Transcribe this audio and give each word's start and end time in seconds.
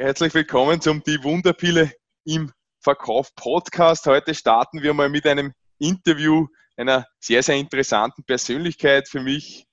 Herzlich 0.00 0.32
willkommen 0.32 0.80
zum 0.80 1.02
Die 1.02 1.22
Wunderpille 1.22 1.92
im 2.24 2.50
Verkauf 2.82 3.34
Podcast. 3.34 4.06
Heute 4.06 4.34
starten 4.34 4.80
wir 4.80 4.94
mal 4.94 5.10
mit 5.10 5.26
einem 5.26 5.52
Interview 5.78 6.46
einer 6.78 7.04
sehr, 7.18 7.42
sehr 7.42 7.56
interessanten 7.56 8.24
Persönlichkeit. 8.24 9.10
Für 9.10 9.20
mich, 9.20 9.66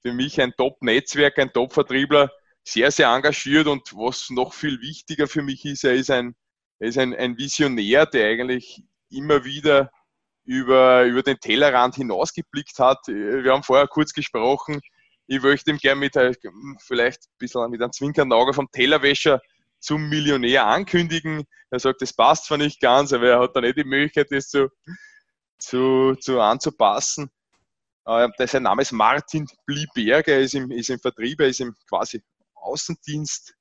für 0.00 0.14
mich 0.14 0.40
ein 0.40 0.54
Top-Netzwerk, 0.56 1.38
ein 1.38 1.52
Top-Vertriebler, 1.52 2.30
sehr, 2.66 2.90
sehr 2.90 3.08
engagiert 3.08 3.66
und 3.66 3.92
was 3.92 4.30
noch 4.30 4.54
viel 4.54 4.80
wichtiger 4.80 5.26
für 5.26 5.42
mich 5.42 5.66
ist, 5.66 5.84
er 5.84 5.92
ist 5.92 6.10
ein, 6.10 6.34
er 6.78 6.88
ist 6.88 6.96
ein, 6.96 7.14
ein 7.14 7.36
Visionär, 7.36 8.06
der 8.06 8.28
eigentlich 8.28 8.82
immer 9.10 9.44
wieder 9.44 9.90
über, 10.46 11.04
über 11.04 11.22
den 11.22 11.36
Tellerrand 11.40 11.96
hinausgeblickt 11.96 12.78
hat. 12.78 13.06
Wir 13.06 13.52
haben 13.52 13.62
vorher 13.62 13.86
kurz 13.86 14.14
gesprochen. 14.14 14.80
Ich 15.26 15.42
möchte 15.42 15.70
ihm 15.70 15.76
gerne 15.76 16.00
mit, 16.00 16.14
vielleicht 16.80 17.24
ein 17.26 17.36
bisschen 17.38 17.70
mit 17.70 17.82
einem 17.82 17.92
zwinkernden 17.92 18.32
Auge 18.32 18.54
vom 18.54 18.70
Tellerwäscher 18.72 19.42
zum 19.84 20.08
Millionär 20.08 20.66
ankündigen. 20.66 21.44
Er 21.70 21.78
sagt, 21.78 22.00
das 22.02 22.12
passt 22.12 22.46
zwar 22.46 22.58
nicht 22.58 22.80
ganz, 22.80 23.12
aber 23.12 23.28
er 23.28 23.40
hat 23.40 23.54
dann 23.54 23.64
nicht 23.64 23.76
die 23.76 23.84
Möglichkeit, 23.84 24.28
das 24.30 24.48
zu, 24.48 24.68
zu, 25.58 26.14
zu 26.20 26.40
anzupassen. 26.40 27.30
Äh, 28.06 28.28
sein 28.46 28.62
Name 28.62 28.82
ist 28.82 28.92
Martin 28.92 29.46
Blieberger, 29.66 30.32
er 30.32 30.40
ist 30.40 30.54
im, 30.54 30.70
ist 30.70 30.90
im 30.90 30.98
Vertrieb, 30.98 31.40
er 31.40 31.48
ist 31.48 31.60
im 31.60 31.74
quasi 31.88 32.22
Außendienst. 32.54 33.54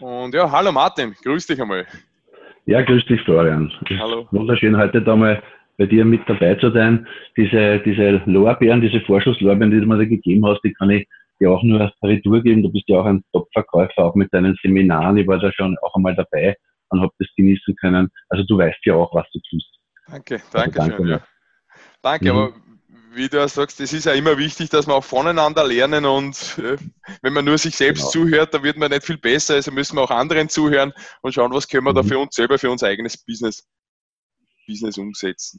Und 0.00 0.34
ja, 0.34 0.50
hallo 0.50 0.72
Martin, 0.72 1.14
grüß 1.22 1.46
dich 1.46 1.60
einmal. 1.60 1.86
Ja, 2.66 2.82
grüß 2.82 3.04
dich 3.06 3.20
Florian. 3.22 3.72
Hallo. 3.98 4.26
Wunderschön 4.32 4.76
heute 4.76 5.02
da 5.02 5.14
mal 5.14 5.42
bei 5.76 5.86
dir 5.86 6.04
mit 6.04 6.22
dabei 6.28 6.54
zu 6.56 6.70
sein. 6.70 7.06
Diese, 7.36 7.80
diese 7.80 8.22
Lorbeeren, 8.26 8.80
diese 8.80 9.00
Vorschusslorbeeren, 9.02 9.70
die 9.70 9.80
du 9.80 9.86
mir 9.86 9.98
da 9.98 10.04
gegeben 10.04 10.46
hast, 10.46 10.62
die 10.62 10.72
kann 10.72 10.90
ich 10.90 11.06
dir 11.40 11.50
auch 11.50 11.62
nur 11.62 11.92
Retour 12.02 12.42
geben. 12.42 12.62
Du 12.62 12.70
bist 12.70 12.88
ja 12.88 13.00
auch 13.00 13.06
ein 13.06 13.24
Top-Verkäufer, 13.32 14.04
auch 14.04 14.14
mit 14.14 14.32
deinen 14.32 14.56
Seminaren. 14.62 15.16
Ich 15.16 15.26
war 15.26 15.38
da 15.38 15.52
schon 15.52 15.76
auch 15.82 15.94
einmal 15.94 16.14
dabei 16.14 16.56
und 16.88 17.00
habe 17.00 17.12
das 17.18 17.28
genießen 17.36 17.74
können. 17.76 18.08
Also 18.28 18.44
du 18.44 18.58
weißt 18.58 18.78
ja 18.84 18.94
auch, 18.94 19.14
was 19.14 19.26
du 19.32 19.40
tust. 19.50 19.70
Danke, 20.06 20.42
danke 20.52 20.80
also, 20.80 20.90
danke 20.90 20.96
schön. 20.96 21.08
Ja. 21.08 21.24
Danke, 22.02 22.32
mhm. 22.32 22.38
aber 22.38 22.54
wie 23.14 23.28
du 23.28 23.46
sagst, 23.48 23.80
es 23.80 23.92
ist 23.92 24.06
ja 24.06 24.12
immer 24.12 24.36
wichtig, 24.38 24.70
dass 24.70 24.86
wir 24.86 24.94
auch 24.94 25.04
voneinander 25.04 25.64
lernen 25.64 26.04
und 26.04 26.58
äh, 26.58 26.76
wenn 27.22 27.32
man 27.32 27.44
nur 27.44 27.58
sich 27.58 27.76
selbst 27.76 28.12
genau. 28.12 28.26
zuhört, 28.26 28.54
dann 28.54 28.62
wird 28.62 28.76
man 28.76 28.90
nicht 28.90 29.04
viel 29.04 29.18
besser. 29.18 29.54
Also 29.54 29.70
müssen 29.70 29.96
wir 29.96 30.02
auch 30.02 30.10
anderen 30.10 30.48
zuhören 30.48 30.92
und 31.22 31.32
schauen, 31.32 31.52
was 31.52 31.68
können 31.68 31.84
wir 31.84 31.92
mhm. 31.92 31.96
da 31.96 32.02
für 32.02 32.18
uns 32.18 32.34
selber, 32.34 32.58
für 32.58 32.70
unser 32.70 32.88
eigenes 32.88 33.16
Business, 33.24 33.66
Business 34.66 34.98
umsetzen. 34.98 35.58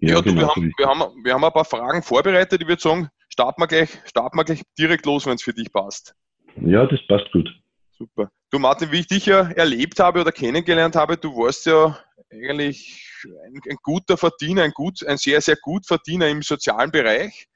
Ja, 0.00 0.14
ja 0.14 0.20
genau. 0.20 0.40
wir, 0.40 0.48
haben, 0.48 0.72
wir, 0.76 0.86
haben, 0.86 1.24
wir 1.24 1.34
haben 1.34 1.44
ein 1.44 1.52
paar 1.52 1.64
Fragen 1.64 2.02
vorbereitet. 2.02 2.62
Ich 2.62 2.68
würde 2.68 2.80
sagen, 2.80 3.08
starten 3.38 3.62
wir 3.62 3.68
gleich, 3.68 3.90
starten 4.04 4.36
wir 4.36 4.42
gleich 4.42 4.62
direkt 4.76 5.06
los, 5.06 5.24
wenn 5.24 5.36
es 5.36 5.44
für 5.44 5.54
dich 5.54 5.72
passt. 5.72 6.12
Ja, 6.60 6.84
das 6.86 6.98
passt 7.06 7.30
gut. 7.30 7.48
Super. 7.96 8.32
Du 8.50 8.58
Martin, 8.58 8.90
wie 8.90 8.98
ich 8.98 9.06
dich 9.06 9.26
ja 9.26 9.48
erlebt 9.52 10.00
habe 10.00 10.22
oder 10.22 10.32
kennengelernt 10.32 10.96
habe, 10.96 11.16
du 11.16 11.36
warst 11.36 11.66
ja 11.66 11.96
eigentlich 12.32 13.16
ein, 13.24 13.60
ein 13.70 13.76
guter 13.80 14.16
Verdiener, 14.16 14.64
ein, 14.64 14.72
gut, 14.72 15.06
ein 15.06 15.18
sehr, 15.18 15.40
sehr 15.40 15.54
gut 15.54 15.86
Verdiener 15.86 16.26
im 16.26 16.42
sozialen 16.42 16.90
Bereich. 16.90 17.46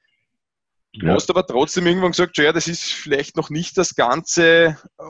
Du 0.95 1.07
ja. 1.07 1.13
hast 1.13 1.29
aber 1.31 1.45
trotzdem 1.45 1.87
irgendwann 1.87 2.11
gesagt, 2.11 2.37
ja, 2.37 2.53
das 2.53 2.67
ist 2.67 2.93
vielleicht 2.93 3.35
noch 3.35 3.49
nicht 3.49 3.77
das 3.77 3.95
Ganze, 3.95 4.77
äh, 4.99 5.03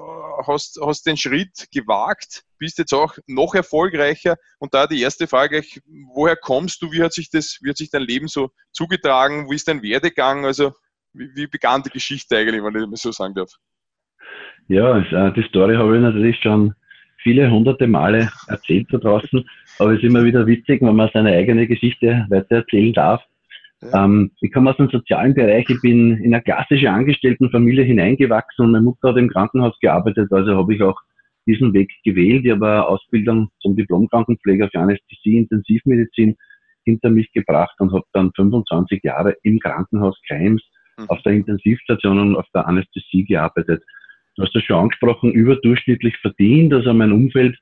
hast, 0.47 0.79
hast 0.81 1.05
den 1.05 1.17
Schritt 1.17 1.67
gewagt, 1.73 2.43
bist 2.57 2.77
jetzt 2.77 2.93
auch 2.93 3.17
noch 3.27 3.53
erfolgreicher. 3.53 4.37
Und 4.59 4.73
da 4.73 4.87
die 4.87 5.01
erste 5.01 5.27
Frage, 5.27 5.61
woher 6.13 6.37
kommst 6.37 6.81
du, 6.81 6.91
wie 6.93 7.03
hat 7.03 7.11
sich 7.11 7.29
das, 7.29 7.59
wie 7.61 7.69
hat 7.69 7.77
sich 7.77 7.89
dein 7.89 8.03
Leben 8.03 8.29
so 8.29 8.51
zugetragen, 8.71 9.49
wie 9.49 9.55
ist 9.55 9.67
dein 9.67 9.83
Werdegang, 9.83 10.45
also 10.45 10.71
wie, 11.11 11.29
wie 11.35 11.47
begann 11.47 11.83
die 11.83 11.89
Geschichte 11.89 12.37
eigentlich, 12.37 12.63
wenn 12.63 12.81
ich 12.81 12.89
das 12.89 13.01
so 13.01 13.11
sagen 13.11 13.35
darf? 13.35 13.51
Ja, 14.69 14.99
äh, 14.99 15.33
die 15.33 15.43
Story 15.49 15.75
habe 15.75 15.97
ich 15.97 16.01
natürlich 16.01 16.39
schon 16.41 16.73
viele 17.17 17.51
hunderte 17.51 17.87
Male 17.87 18.31
erzählt 18.47 18.87
da 18.91 18.99
draußen, 18.99 19.49
aber 19.79 19.91
es 19.91 19.97
ist 19.97 20.05
immer 20.05 20.23
wieder 20.23 20.47
witzig, 20.47 20.81
wenn 20.81 20.95
man 20.95 21.09
seine 21.13 21.31
eigene 21.31 21.67
Geschichte 21.67 22.25
weiter 22.29 22.57
erzählen 22.57 22.93
Ähm, 23.93 24.31
ich 24.41 24.51
komme 24.51 24.69
aus 24.71 24.77
dem 24.77 24.89
sozialen 24.89 25.33
Bereich, 25.33 25.69
ich 25.69 25.81
bin 25.81 26.17
in 26.17 26.33
eine 26.33 26.43
klassische 26.43 26.89
Angestelltenfamilie 26.89 27.83
hineingewachsen 27.83 28.65
und 28.65 28.71
meine 28.71 28.83
Mutter 28.83 29.09
hat 29.09 29.17
im 29.17 29.29
Krankenhaus 29.29 29.77
gearbeitet, 29.79 30.31
also 30.31 30.55
habe 30.55 30.73
ich 30.73 30.81
auch 30.81 30.99
diesen 31.45 31.73
Weg 31.73 31.91
gewählt. 32.03 32.45
Ich 32.45 32.51
habe 32.51 32.67
eine 32.67 32.87
Ausbildung 32.87 33.49
zum 33.59 33.75
Diplom-Krankenpfleger 33.75 34.69
für 34.69 34.79
Anästhesie, 34.79 35.37
Intensivmedizin 35.37 36.35
hinter 36.85 37.09
mich 37.09 37.31
gebracht 37.31 37.75
und 37.79 37.91
habe 37.91 38.05
dann 38.13 38.31
25 38.35 39.01
Jahre 39.03 39.35
im 39.43 39.59
Krankenhaus 39.59 40.19
Kreims 40.27 40.61
mhm. 40.97 41.09
auf 41.09 41.21
der 41.23 41.33
Intensivstation 41.33 42.19
und 42.19 42.35
auf 42.35 42.45
der 42.53 42.67
Anästhesie 42.67 43.25
gearbeitet. 43.25 43.83
Du 44.35 44.43
hast 44.43 44.55
das 44.55 44.63
schon 44.63 44.77
angesprochen, 44.77 45.31
überdurchschnittlich 45.31 46.17
verdient. 46.17 46.73
Also 46.73 46.93
mein 46.93 47.11
Umfeld 47.11 47.57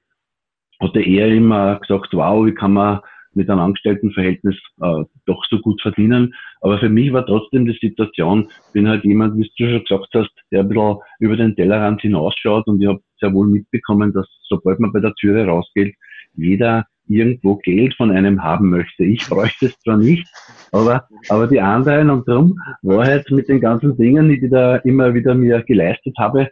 hatte 0.80 1.02
eher 1.02 1.28
immer 1.28 1.80
gesagt, 1.80 2.14
wow, 2.14 2.46
wie 2.46 2.54
kann 2.54 2.74
man 2.74 3.02
mit 3.34 3.50
einem 3.50 3.62
Angestelltenverhältnis 3.62 4.56
äh, 4.82 5.04
doch 5.26 5.44
so 5.50 5.60
gut 5.60 5.82
verdienen. 5.82 6.34
Aber 6.62 6.80
für 6.80 6.90
mich 6.90 7.12
war 7.14 7.26
trotzdem 7.26 7.66
die 7.66 7.78
Situation, 7.80 8.50
bin 8.74 8.88
halt 8.88 9.04
jemand, 9.04 9.38
wie 9.38 9.50
du 9.58 9.70
schon 9.70 9.84
gesagt 9.84 10.10
hast, 10.14 10.32
der 10.52 10.62
ein 10.62 10.70
bisschen 10.70 10.98
über 11.20 11.36
den 11.36 11.56
Tellerrand 11.56 12.02
hinausschaut 12.02 12.68
und 12.68 12.82
ich 12.82 12.88
habe 12.88 13.02
sehr 13.20 13.34
wohl 13.34 13.48
mitbekommen, 13.48 14.14
dass 14.14 14.28
sobald 14.48 14.80
man 14.80 14.92
bei 14.92 15.00
der 15.00 15.14
Türe 15.16 15.46
rausgeht, 15.46 15.96
jeder 16.36 16.86
irgendwo 17.08 17.58
Geld 17.58 17.96
von 17.96 18.12
einem 18.12 18.44
haben 18.44 18.70
möchte. 18.70 19.04
Ich 19.04 19.28
bräuchte 19.28 19.68
es 19.68 19.80
zwar 19.80 19.98
nicht, 19.98 20.28
aber, 20.72 21.08
aber 21.30 21.48
die 21.48 21.60
anderen 21.60 22.10
und 22.10 22.28
darum 22.28 22.58
war 22.82 23.06
halt 23.06 23.30
mit 23.32 23.50
den 23.50 23.60
ganzen 23.60 23.98
Dingen, 23.98 24.30
die 24.30 24.44
ich 24.44 24.52
da 24.52 24.78
immer 24.78 25.14
wieder 25.14 25.36
mir 25.36 25.62
geleistet 25.64 26.16
habe, 26.18 26.50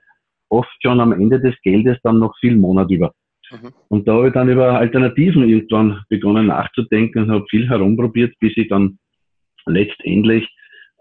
oft 0.50 0.76
schon 0.82 1.00
am 1.00 1.14
Ende 1.14 1.40
des 1.40 1.56
Geldes 1.62 1.98
dann 2.04 2.20
noch 2.20 2.36
viel 2.40 2.58
Monat 2.58 2.90
über. 2.90 3.14
Mhm. 3.52 3.74
Und 3.88 4.08
da 4.08 4.14
habe 4.14 4.28
ich 4.28 4.34
dann 4.34 4.50
über 4.50 4.78
Alternativen 4.78 5.48
irgendwann 5.48 6.02
begonnen 6.10 6.48
nachzudenken 6.48 7.24
und 7.24 7.32
habe 7.32 7.46
viel 7.50 7.68
herumprobiert, 7.70 8.34
bis 8.40 8.56
ich 8.56 8.68
dann 8.68 9.00
letztendlich 9.66 10.48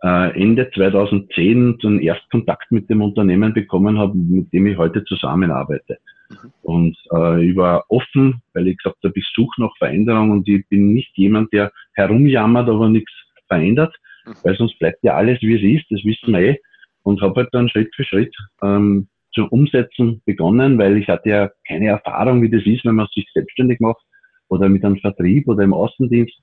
äh, 0.02 0.40
Ende 0.40 0.70
2010 0.70 1.78
den 1.78 2.00
Erstkontakt 2.00 2.70
mit 2.70 2.88
dem 2.88 3.02
Unternehmen 3.02 3.52
bekommen 3.52 3.98
habe, 3.98 4.16
mit 4.16 4.52
dem 4.52 4.66
ich 4.66 4.78
heute 4.78 5.04
zusammenarbeite. 5.04 5.98
Mhm. 6.30 6.52
Und 6.62 6.96
äh, 7.12 7.50
ich 7.50 7.56
war 7.56 7.84
offen, 7.88 8.42
weil 8.54 8.68
ich 8.68 8.78
gesagt 8.78 9.02
habe, 9.02 9.14
ich 9.16 9.26
suche 9.34 9.60
noch 9.60 9.76
Veränderung 9.78 10.30
und 10.30 10.48
ich 10.48 10.66
bin 10.68 10.92
nicht 10.94 11.16
jemand, 11.16 11.52
der 11.52 11.72
herumjammert, 11.94 12.68
aber 12.68 12.88
nichts 12.88 13.12
verändert, 13.48 13.94
mhm. 14.24 14.34
weil 14.44 14.56
sonst 14.56 14.78
bleibt 14.78 15.02
ja 15.02 15.14
alles, 15.14 15.40
wie 15.42 15.56
es 15.56 15.80
ist, 15.80 15.90
das 15.90 16.04
wissen 16.04 16.32
wir 16.32 16.40
eh. 16.40 16.56
Und 17.02 17.22
habe 17.22 17.40
halt 17.40 17.48
dann 17.52 17.68
Schritt 17.70 17.94
für 17.94 18.04
Schritt 18.04 18.34
ähm, 18.62 19.08
zu 19.32 19.46
umsetzen 19.46 20.22
begonnen, 20.24 20.78
weil 20.78 20.96
ich 20.96 21.08
hatte 21.08 21.28
ja 21.28 21.50
keine 21.66 21.88
Erfahrung, 21.88 22.42
wie 22.42 22.50
das 22.50 22.64
ist, 22.64 22.84
wenn 22.84 22.94
man 22.94 23.08
sich 23.14 23.28
selbstständig 23.32 23.80
macht 23.80 24.02
oder 24.48 24.68
mit 24.68 24.84
einem 24.84 24.98
Vertrieb 24.98 25.48
oder 25.48 25.62
im 25.62 25.74
Außendienst 25.74 26.34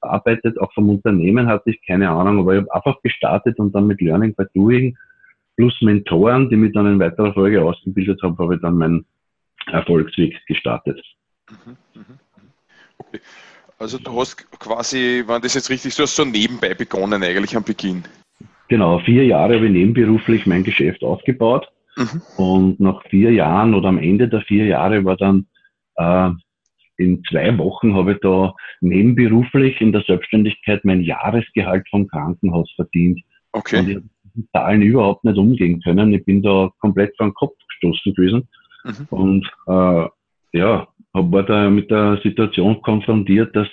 arbeitet. 0.00 0.60
Auch 0.60 0.72
vom 0.72 0.90
Unternehmen 0.90 1.46
hatte 1.46 1.70
ich 1.70 1.84
keine 1.86 2.10
Ahnung, 2.10 2.40
aber 2.40 2.54
ich 2.54 2.60
habe 2.60 2.74
einfach 2.74 3.02
gestartet 3.02 3.58
und 3.58 3.74
dann 3.74 3.86
mit 3.86 4.00
Learning 4.00 4.34
by 4.34 4.44
Doing 4.54 4.96
plus 5.56 5.74
Mentoren, 5.82 6.48
die 6.48 6.56
mich 6.56 6.72
dann 6.72 6.86
in 6.86 6.98
weiterer 6.98 7.34
Folge 7.34 7.62
ausgebildet 7.62 8.20
haben, 8.22 8.38
habe 8.38 8.54
ich 8.54 8.60
dann 8.62 8.78
meinen 8.78 9.04
Erfolgsweg 9.66 10.34
gestartet. 10.46 11.00
Mhm, 11.50 11.76
mhm, 11.94 12.00
mhm. 12.00 12.48
Okay. 12.98 13.20
Also 13.78 13.98
du 13.98 14.18
hast 14.18 14.48
quasi, 14.58 15.24
wenn 15.26 15.42
das 15.42 15.54
jetzt 15.54 15.68
richtig 15.68 15.92
so, 15.94 16.04
hast 16.04 16.14
so 16.14 16.24
nebenbei 16.24 16.72
begonnen 16.74 17.22
eigentlich 17.22 17.56
am 17.56 17.64
Beginn. 17.64 18.04
Genau, 18.68 19.00
vier 19.00 19.26
Jahre 19.26 19.56
habe 19.56 19.66
ich 19.66 19.72
nebenberuflich 19.72 20.46
mein 20.46 20.64
Geschäft 20.64 21.02
aufgebaut 21.02 21.71
Mhm. 21.96 22.22
Und 22.36 22.80
nach 22.80 23.02
vier 23.08 23.32
Jahren 23.32 23.74
oder 23.74 23.88
am 23.88 23.98
Ende 23.98 24.28
der 24.28 24.42
vier 24.42 24.66
Jahre 24.66 25.04
war 25.04 25.16
dann 25.16 25.46
äh, 25.96 26.30
in 26.96 27.22
zwei 27.24 27.56
Wochen 27.58 27.94
habe 27.94 28.12
ich 28.12 28.18
da 28.20 28.54
nebenberuflich 28.80 29.80
in 29.80 29.92
der 29.92 30.02
Selbstständigkeit 30.02 30.84
mein 30.84 31.02
Jahresgehalt 31.02 31.86
vom 31.90 32.06
Krankenhaus 32.06 32.70
verdient. 32.76 33.20
Okay. 33.52 33.78
Und 33.78 33.88
ich 33.88 33.96
habe 33.96 34.06
mit 34.34 34.46
Zahlen 34.52 34.82
überhaupt 34.82 35.24
nicht 35.24 35.38
umgehen 35.38 35.80
können. 35.82 36.12
Ich 36.12 36.24
bin 36.24 36.42
da 36.42 36.70
komplett 36.80 37.14
vor 37.16 37.26
den 37.26 37.34
Kopf 37.34 37.56
gestoßen 37.68 38.14
gewesen. 38.14 38.48
Mhm. 38.84 39.06
Und 39.10 39.46
äh, 39.66 40.08
ja, 40.58 40.86
hab, 41.14 41.32
war 41.32 41.42
da 41.42 41.70
mit 41.70 41.90
der 41.90 42.18
Situation 42.22 42.80
konfrontiert, 42.82 43.54
dass 43.54 43.68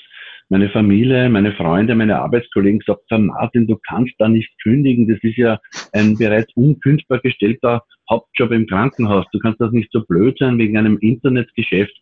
meine 0.49 0.69
Familie, 0.69 1.29
meine 1.29 1.53
Freunde, 1.53 1.93
meine 1.93 2.19
Arbeitskollegen 2.19 2.79
gesagt 2.79 3.03
haben, 3.11 3.27
Martin, 3.27 3.67
du 3.67 3.77
kannst 3.87 4.13
da 4.17 4.27
nicht 4.27 4.49
kündigen, 4.63 5.07
das 5.07 5.19
ist 5.21 5.37
ja 5.37 5.59
ein 5.93 6.17
bereits 6.17 6.51
unkündbar 6.55 7.19
gestellter 7.19 7.83
Hauptjob 8.09 8.51
im 8.51 8.67
Krankenhaus. 8.67 9.25
Du 9.31 9.39
kannst 9.39 9.61
das 9.61 9.71
nicht 9.71 9.91
so 9.91 10.03
blöd 10.05 10.37
sein 10.39 10.57
wegen 10.57 10.77
einem 10.77 10.97
Internetgeschäft, 10.97 11.95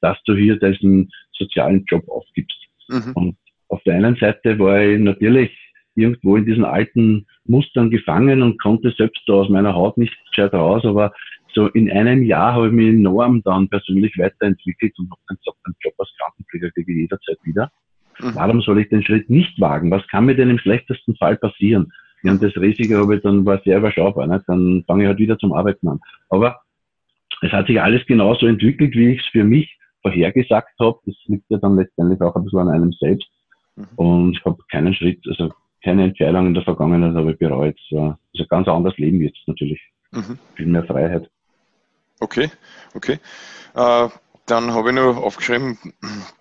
dass 0.00 0.22
du 0.24 0.34
hier 0.34 0.56
diesen 0.58 1.10
sozialen 1.32 1.84
Job 1.86 2.08
aufgibst. 2.08 2.58
Mhm. 2.88 3.12
Und 3.14 3.36
auf 3.68 3.82
der 3.84 3.94
einen 3.94 4.16
Seite 4.16 4.58
war 4.58 4.80
ich 4.82 5.00
natürlich 5.00 5.50
irgendwo 5.94 6.36
in 6.36 6.44
diesen 6.44 6.64
alten 6.64 7.26
Mustern 7.46 7.90
gefangen 7.90 8.42
und 8.42 8.60
konnte 8.60 8.92
selbst 8.96 9.22
da 9.26 9.34
aus 9.34 9.48
meiner 9.48 9.74
Haut 9.74 9.96
nicht 9.96 10.14
gescheit 10.30 10.52
raus, 10.52 10.84
aber 10.84 11.12
so 11.54 11.68
in 11.68 11.90
einem 11.90 12.24
Jahr 12.24 12.54
habe 12.54 12.66
ich 12.66 12.72
mich 12.72 12.88
enorm 12.88 13.42
dann 13.44 13.68
persönlich 13.68 14.12
weiterentwickelt 14.18 14.92
und 14.98 15.10
habe 15.10 15.20
dann 15.28 15.36
gesagt, 15.36 15.58
einen 15.64 15.76
Job 15.80 15.94
als 15.98 16.10
Krankenpfleger 16.18 16.70
kriege 16.72 16.92
ich 16.92 16.98
jederzeit 16.98 17.38
wieder. 17.44 17.70
Mhm. 18.20 18.34
Warum 18.34 18.60
soll 18.60 18.80
ich 18.80 18.88
den 18.88 19.04
Schritt 19.04 19.30
nicht 19.30 19.60
wagen? 19.60 19.90
Was 19.90 20.06
kann 20.08 20.26
mir 20.26 20.34
denn 20.34 20.50
im 20.50 20.58
schlechtesten 20.58 21.16
Fall 21.16 21.36
passieren? 21.36 21.92
Ja, 22.24 22.32
und 22.32 22.42
das 22.42 22.56
Risiko 22.56 22.96
habe 22.96 23.16
ich 23.16 23.22
dann 23.22 23.44
war 23.44 23.60
sehr 23.64 23.78
überschaubar. 23.78 24.26
Ne? 24.26 24.42
Dann 24.46 24.82
fange 24.86 25.04
ich 25.04 25.08
halt 25.08 25.18
wieder 25.18 25.38
zum 25.38 25.52
Arbeiten 25.52 25.86
an. 25.88 26.00
Aber 26.30 26.60
es 27.42 27.52
hat 27.52 27.66
sich 27.66 27.80
alles 27.80 28.04
genauso 28.06 28.46
entwickelt, 28.46 28.94
wie 28.94 29.10
ich 29.10 29.20
es 29.20 29.26
für 29.26 29.44
mich 29.44 29.78
vorhergesagt 30.00 30.72
habe. 30.80 30.98
Das 31.04 31.14
liegt 31.26 31.44
ja 31.50 31.58
dann 31.58 31.76
letztendlich 31.76 32.20
auch 32.22 32.34
ein 32.34 32.44
bisschen 32.44 32.60
an 32.60 32.70
einem 32.70 32.92
selbst. 32.92 33.28
Mhm. 33.76 33.88
Und 33.96 34.38
ich 34.38 34.44
habe 34.44 34.56
keinen 34.70 34.94
Schritt, 34.94 35.20
also 35.28 35.52
keine 35.82 36.04
Entscheidung 36.04 36.46
in 36.46 36.54
der 36.54 36.62
Vergangenheit 36.62 37.14
habe 37.14 37.32
ich 37.32 37.38
bereut. 37.38 37.76
Es 37.90 37.92
war 37.96 38.18
ein 38.38 38.46
ganz 38.48 38.68
anderes 38.68 38.96
Leben 38.96 39.20
jetzt 39.20 39.46
natürlich. 39.46 39.80
Mhm. 40.12 40.38
Viel 40.54 40.66
mehr 40.66 40.84
Freiheit. 40.84 41.30
Okay, 42.20 42.50
okay. 42.94 43.18
Äh, 43.74 44.08
dann 44.46 44.72
habe 44.72 44.90
ich 44.90 44.94
noch 44.94 45.16
aufgeschrieben, 45.16 45.78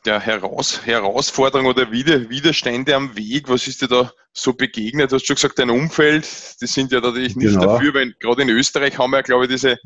der 0.05 0.19
Heraus 0.19 0.85
Herausforderung 0.85 1.67
oder 1.67 1.91
Widerstände 1.91 2.95
am 2.95 3.15
Weg. 3.15 3.49
Was 3.49 3.67
ist 3.67 3.81
dir 3.81 3.87
da 3.87 4.11
so 4.33 4.53
begegnet? 4.53 5.11
Du 5.11 5.15
hast 5.15 5.25
schon 5.25 5.35
gesagt, 5.35 5.59
dein 5.59 5.69
Umfeld, 5.69 6.25
die 6.61 6.67
sind 6.67 6.91
ja 6.91 6.99
natürlich 6.99 7.35
nicht 7.35 7.53
genau. 7.53 7.65
dafür, 7.65 7.93
weil 7.93 8.13
gerade 8.19 8.41
in 8.41 8.49
Österreich 8.49 8.97
haben 8.97 9.11
wir 9.11 9.17
ja, 9.17 9.21
glaube 9.21 9.45
ich, 9.45 9.51
diese, 9.51 9.77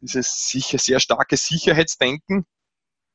dieses 0.00 0.48
sicher, 0.48 0.78
sehr 0.78 1.00
starke 1.00 1.36
Sicherheitsdenken. 1.36 2.46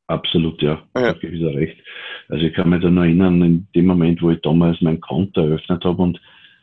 Absolut, 0.08 0.62
ja. 0.62 0.84
ja. 0.96 1.14
Da 1.14 1.28
ist 1.28 1.56
recht. 1.56 1.82
Also 2.28 2.44
ich 2.44 2.54
kann 2.54 2.70
mich 2.70 2.82
da 2.82 2.90
noch 2.90 3.04
erinnern, 3.04 3.42
in 3.42 3.68
dem 3.74 3.86
Moment, 3.86 4.22
wo 4.22 4.32
ich 4.32 4.42
damals 4.42 4.82
mein 4.82 5.00
Konto 5.00 5.42
eröffnet 5.42 5.86
habe 5.86 6.02
und 6.02 6.20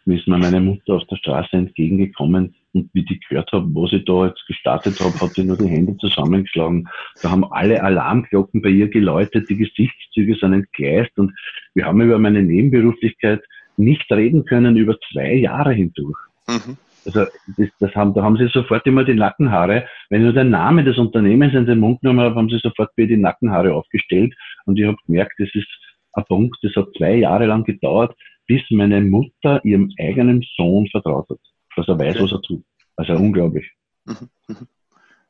mir 0.08 0.18
ist 0.18 0.26
mir 0.26 0.38
meine 0.38 0.60
Mutter 0.60 0.94
auf 0.94 1.04
der 1.06 1.16
Straße 1.16 1.54
entgegengekommen 1.54 2.54
und 2.72 2.90
wie 2.94 3.04
die 3.04 3.20
gehört 3.28 3.52
habe, 3.52 3.66
was 3.74 3.92
ich 3.92 4.04
da 4.06 4.26
jetzt 4.26 4.44
gestartet 4.46 4.98
habe, 5.00 5.20
hat 5.20 5.34
sie 5.34 5.44
nur 5.44 5.58
die 5.58 5.68
Hände 5.68 5.96
zusammengeschlagen. 5.98 6.88
Da 7.22 7.30
haben 7.30 7.44
alle 7.52 7.82
Alarmglocken 7.82 8.62
bei 8.62 8.70
ihr 8.70 8.88
geläutet, 8.88 9.50
die 9.50 9.56
Gesichtszüge 9.56 10.34
sind 10.36 10.54
entgleist 10.54 11.16
und 11.18 11.32
wir 11.74 11.84
haben 11.84 12.00
über 12.00 12.18
meine 12.18 12.42
Nebenberuflichkeit 12.42 13.42
nicht 13.76 14.10
reden 14.10 14.46
können 14.46 14.76
über 14.76 14.96
zwei 15.12 15.34
Jahre 15.34 15.74
hindurch. 15.74 16.18
Mhm. 16.48 16.78
Also 17.04 17.26
das, 17.56 17.68
das 17.78 17.94
haben, 17.94 18.14
da 18.14 18.22
haben 18.22 18.38
sie 18.38 18.48
sofort 18.48 18.86
immer 18.86 19.04
die 19.04 19.14
Nackenhaare. 19.14 19.86
Wenn 20.08 20.20
ich 20.20 20.24
nur 20.24 20.32
den 20.32 20.50
Namen 20.50 20.86
des 20.86 20.96
Unternehmens 20.98 21.54
in 21.54 21.66
den 21.66 21.80
Mund 21.80 22.00
genommen 22.00 22.20
habe, 22.20 22.34
haben 22.34 22.48
sie 22.48 22.58
sofort 22.58 22.90
wieder 22.96 23.08
die 23.08 23.16
Nackenhaare 23.18 23.74
aufgestellt. 23.74 24.34
Und 24.64 24.78
ich 24.78 24.86
habe 24.86 24.96
gemerkt, 25.06 25.34
das 25.38 25.48
ist 25.54 25.68
ein 26.14 26.24
Punkt, 26.24 26.56
das 26.62 26.74
hat 26.76 26.88
zwei 26.96 27.16
Jahre 27.16 27.46
lang 27.46 27.64
gedauert, 27.64 28.14
bis 28.48 28.62
meine 28.70 29.00
Mutter 29.00 29.64
ihrem 29.64 29.92
eigenen 30.00 30.44
Sohn 30.56 30.88
vertraut 30.88 31.28
hat, 31.30 31.38
dass 31.76 31.86
er 31.86 31.98
weiß, 31.98 32.16
okay. 32.16 32.24
was 32.24 32.32
er 32.32 32.42
tut. 32.42 32.64
Also 32.96 33.12
unglaublich. 33.14 33.70
Mhm. 34.04 34.28
Mhm. 34.48 34.56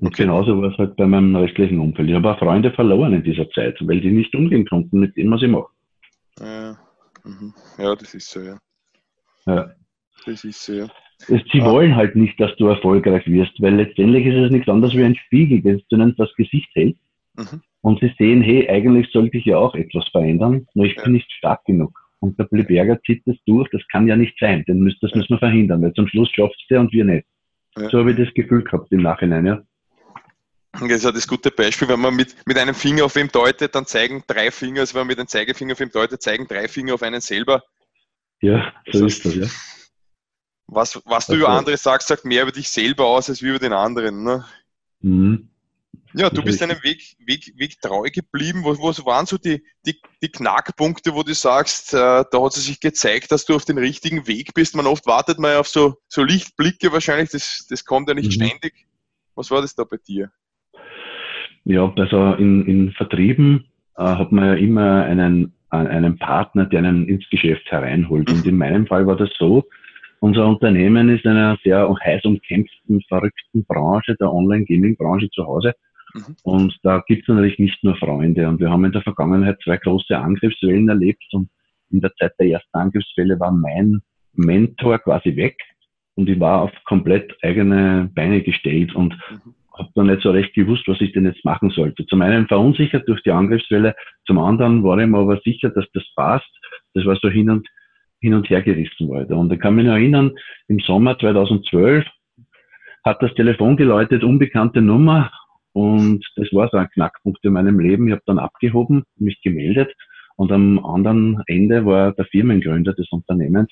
Und 0.01 0.09
okay. 0.09 0.23
genauso 0.23 0.63
war 0.63 0.71
es 0.71 0.79
halt 0.79 0.95
bei 0.95 1.07
meinem 1.07 1.35
restlichen 1.35 1.81
Umfeld. 1.81 2.09
Ich 2.09 2.15
habe 2.15 2.31
auch 2.31 2.39
Freunde 2.39 2.71
verloren 2.71 3.15
in 3.15 3.25
dieser 3.25 3.51
Zeit, 3.51 3.77
weil 3.81 4.01
die 4.01 4.13
nicht 4.13 4.33
umgehen 4.35 4.65
konnten 4.65 5.01
mit 5.01 5.17
dem, 5.17 5.31
was 5.33 5.43
ich 5.43 5.49
mache. 5.49 5.67
Ja, 6.39 6.79
mhm. 7.25 7.53
ja 7.79 7.97
das 7.97 8.15
ist 8.15 8.31
so, 8.31 8.41
ja. 8.41 8.59
ja. 9.47 9.73
Das 10.25 10.45
ist 10.45 10.65
so, 10.65 10.73
ja. 10.73 10.89
Sie 11.27 11.61
ah. 11.61 11.65
wollen 11.65 11.97
halt 11.97 12.15
nicht, 12.15 12.39
dass 12.39 12.55
du 12.57 12.69
erfolgreich 12.69 13.27
wirst, 13.27 13.61
weil 13.61 13.75
letztendlich 13.75 14.25
ist 14.27 14.37
es 14.37 14.51
nichts 14.53 14.69
anderes 14.69 14.95
wie 14.95 15.03
ein 15.03 15.17
Spiegel, 15.17 15.63
das 15.63 15.85
du 15.89 15.97
ihnen 15.97 16.15
das 16.17 16.33
Gesicht 16.37 16.71
hält. 16.75 16.97
Mhm. 17.35 17.61
Und 17.81 18.01
sie 18.01 18.15
sehen, 18.19 18.41
hey, 18.41 18.69
eigentlich 18.69 19.11
sollte 19.11 19.39
ich 19.39 19.47
ja 19.47 19.59
auch 19.59 19.75
etwas 19.75 20.07
verändern, 20.11 20.67
nur 20.75 20.87
ich 20.87 20.95
ja. 20.97 21.03
bin 21.03 21.15
nicht 21.15 21.31
stark 21.33 21.65
genug. 21.65 21.98
Und 22.21 22.39
der 22.39 22.45
Bliberger 22.45 23.01
zieht 23.03 23.23
das 23.27 23.37
durch, 23.47 23.69
das 23.71 23.83
kann 23.93 24.09
ja 24.09 24.17
nicht 24.17 24.37
sein, 24.41 24.65
denn 24.67 24.81
müssen, 24.81 24.99
das 25.03 25.15
müssen 25.15 25.31
wir 25.31 25.39
verhindern, 25.39 25.83
weil 25.83 25.93
zum 25.93 26.09
Schluss 26.09 26.29
schafft 26.31 26.57
es 26.61 26.67
der 26.69 26.81
und 26.81 26.93
wir 26.93 27.05
nicht. 27.05 27.27
Ja. 27.77 27.89
So 27.91 28.01
habe 28.01 28.11
ich 28.11 28.17
das 28.17 28.35
Gefühl 28.35 28.65
gehabt 28.65 28.91
im 28.91 29.03
Nachhinein, 29.03 29.47
ja. 29.47 29.63
Das 30.73 30.91
ist 30.91 31.05
ja 31.05 31.13
das 31.13 31.27
gute 31.27 31.51
Beispiel, 31.51 31.89
wenn 31.89 32.01
man 32.01 32.15
mit, 32.15 32.35
mit 32.47 32.59
einem 32.59 32.75
Finger 32.75 33.05
auf 33.05 33.17
ihm 33.17 33.29
deutet, 33.29 33.75
dann 33.75 33.87
zeigen 33.87 34.23
drei 34.27 34.51
Finger, 34.51 34.81
also 34.81 34.95
wenn 34.95 35.01
man 35.01 35.09
mit 35.09 35.19
einem 35.19 35.29
Zeigefinger 35.29 35.73
auf 35.73 35.81
ihm 35.81 35.91
deutet, 35.91 36.23
zeigen 36.23 36.47
drei 36.47 36.69
Finger 36.69 36.95
auf 36.95 37.03
einen 37.03 37.21
selber. 37.21 37.63
Ja, 38.41 38.73
so 38.91 39.05
das 39.05 39.15
ist 39.15 39.25
das, 39.25 39.35
ja. 39.35 39.47
Was, 40.67 41.01
was 41.07 41.27
du 41.27 41.37
über 41.37 41.49
andere 41.49 41.79
sagst, 41.79 42.09
sagt 42.09 42.27
mehr 42.27 42.43
über 42.43 42.53
dich 42.53 42.69
selber 42.69 43.07
aus 43.07 43.31
als 43.31 43.41
über 43.41 43.59
den 43.59 43.73
anderen. 43.73 44.23
Ne? 44.23 44.45
Mhm. 45.01 45.49
Ja, 46.15 46.31
du 46.31 46.43
bist 46.43 46.61
deinem 46.63 46.83
Weg, 46.83 47.17
Weg, 47.27 47.53
Weg 47.57 47.81
treu 47.81 48.09
geblieben. 48.11 48.65
Wo, 48.65 48.77
wo 48.79 49.07
waren 49.07 49.27
so 49.27 49.37
die, 49.37 49.63
die, 49.85 50.01
die 50.23 50.29
Knackpunkte, 50.29 51.15
wo 51.15 51.23
du 51.23 51.35
sagst, 51.35 51.93
äh, 51.93 51.97
da 51.97 52.43
hat 52.43 52.57
es 52.57 52.65
sich 52.65 52.81
gezeigt, 52.81 53.31
dass 53.31 53.45
du 53.45 53.55
auf 53.55 53.65
den 53.65 53.79
richtigen 53.79 54.27
Weg 54.27 54.55
bist? 54.55 54.75
Man 54.75 54.87
oft 54.87 55.07
wartet 55.07 55.39
man 55.39 55.53
ja 55.53 55.61
auf 55.61 55.69
so, 55.69 55.97
so 56.09 56.25
Lichtblicke 56.25 56.93
wahrscheinlich, 56.93 57.31
das, 57.31 57.67
das 57.69 57.85
kommt 57.85 58.09
ja 58.09 58.15
nicht 58.15 58.39
mhm. 58.39 58.45
ständig. 58.45 58.87
Was 59.35 59.51
war 59.51 59.61
das 59.61 59.75
da 59.75 59.85
bei 59.85 59.99
dir? 59.99 60.31
Ja, 61.65 61.93
also 61.97 62.33
in, 62.35 62.67
in 62.67 62.93
Vertrieben 62.93 63.67
äh, 63.97 64.03
hat 64.03 64.33
man 64.33 64.47
ja 64.47 64.55
immer 64.55 65.05
einen, 65.05 65.53
einen 65.69 66.19
Partner, 66.19 66.65
der 66.65 66.79
einen 66.79 67.07
ins 67.07 67.29
Geschäft 67.29 67.71
hereinholt. 67.71 68.29
Mhm. 68.29 68.35
Und 68.35 68.47
in 68.47 68.57
meinem 68.57 68.87
Fall 68.87 69.07
war 69.07 69.17
das 69.17 69.31
so, 69.39 69.65
unser 70.21 70.47
Unternehmen 70.47 71.11
ist 71.11 71.25
in 71.25 71.33
einer 71.33 71.59
sehr 71.63 71.89
heiß 72.05 72.25
umkämpften, 72.25 73.03
verrückten 73.03 73.65
Branche, 73.67 74.17
der 74.19 74.33
Online-Gaming-Branche 74.33 75.31
zu 75.31 75.45
Hause. 75.47 75.75
Mhm. 76.15 76.37
Und 76.43 76.79
da 76.83 77.03
gibt 77.07 77.23
es 77.23 77.29
natürlich 77.29 77.59
nicht 77.59 77.83
nur 77.85 77.97
Freunde. 77.97 78.49
Und 78.49 78.61
wir 78.61 78.71
haben 78.71 78.85
in 78.85 78.93
der 78.93 79.03
Vergangenheit 79.03 79.59
zwei 79.63 79.77
große 79.77 80.17
Angriffswellen 80.17 80.89
erlebt. 80.89 81.25
Und 81.33 81.51
in 81.91 82.01
der 82.01 82.15
Zeit 82.15 82.33
der 82.39 82.49
ersten 82.49 82.77
Angriffswelle 82.77 83.39
war 83.41 83.53
mein 83.53 84.01
Mentor 84.35 84.99
quasi 84.99 85.37
weg. 85.37 85.57
Und 86.15 86.29
ich 86.29 86.41
war 86.41 86.63
auf 86.63 86.73
komplett 86.85 87.33
eigene 87.43 88.11
Beine 88.15 88.43
gestellt 88.43 88.95
und 88.95 89.15
mhm. 89.15 89.55
habe 89.77 89.91
dann 89.95 90.07
nicht 90.07 90.23
so 90.23 90.31
recht 90.31 90.55
gewusst, 90.55 90.89
was 90.89 91.01
ich 91.01 91.13
denn 91.13 91.27
jetzt 91.27 91.45
machen 91.45 91.71
sollte. 91.71 92.07
Zum 92.07 92.23
einen 92.23 92.49
verunsichert 92.49 93.09
durch 93.09 93.23
die 93.23 93.31
Angriffswelle, 93.31 93.95
zum 94.27 94.39
anderen 94.39 94.83
war 94.83 94.99
ich 94.99 95.07
mir 95.07 95.19
aber 95.19 95.41
sicher, 95.45 95.71
dass 95.71 95.87
das 95.95 96.05
passt. 96.17 96.51
Das 96.95 97.05
war 97.05 97.17
so 97.23 97.29
hin 97.29 97.51
und 97.51 97.69
hin 98.21 98.35
und 98.35 98.51
her 98.51 98.63
gerissen 98.63 99.09
wurde. 99.09 99.37
Und 99.37 99.53
ich 99.53 99.61
kann 99.61 99.77
mich 99.77 99.87
noch 99.87 99.93
erinnern, 99.93 100.33
im 100.67 100.81
Sommer 100.81 101.19
2012 101.19 102.05
hat 103.05 103.23
das 103.23 103.33
Telefon 103.35 103.77
geläutet, 103.77 104.25
unbekannte 104.25 104.81
Nummer. 104.81 105.31
Und 105.79 106.25
das 106.35 106.49
war 106.51 106.69
so 106.71 106.77
ein 106.77 106.91
Knackpunkt 106.91 107.45
in 107.45 107.53
meinem 107.53 107.79
Leben. 107.79 108.09
Ich 108.09 108.13
habe 108.13 108.23
dann 108.27 108.41
abgehoben, 108.41 109.05
mich 109.17 109.41
gemeldet. 109.43 109.95
Und 110.35 110.51
am 110.51 110.85
anderen 110.85 111.41
Ende 111.47 111.87
war 111.87 112.11
der 112.15 112.25
Firmengründer 112.25 112.95
des 112.95 113.07
Unternehmens, 113.13 113.71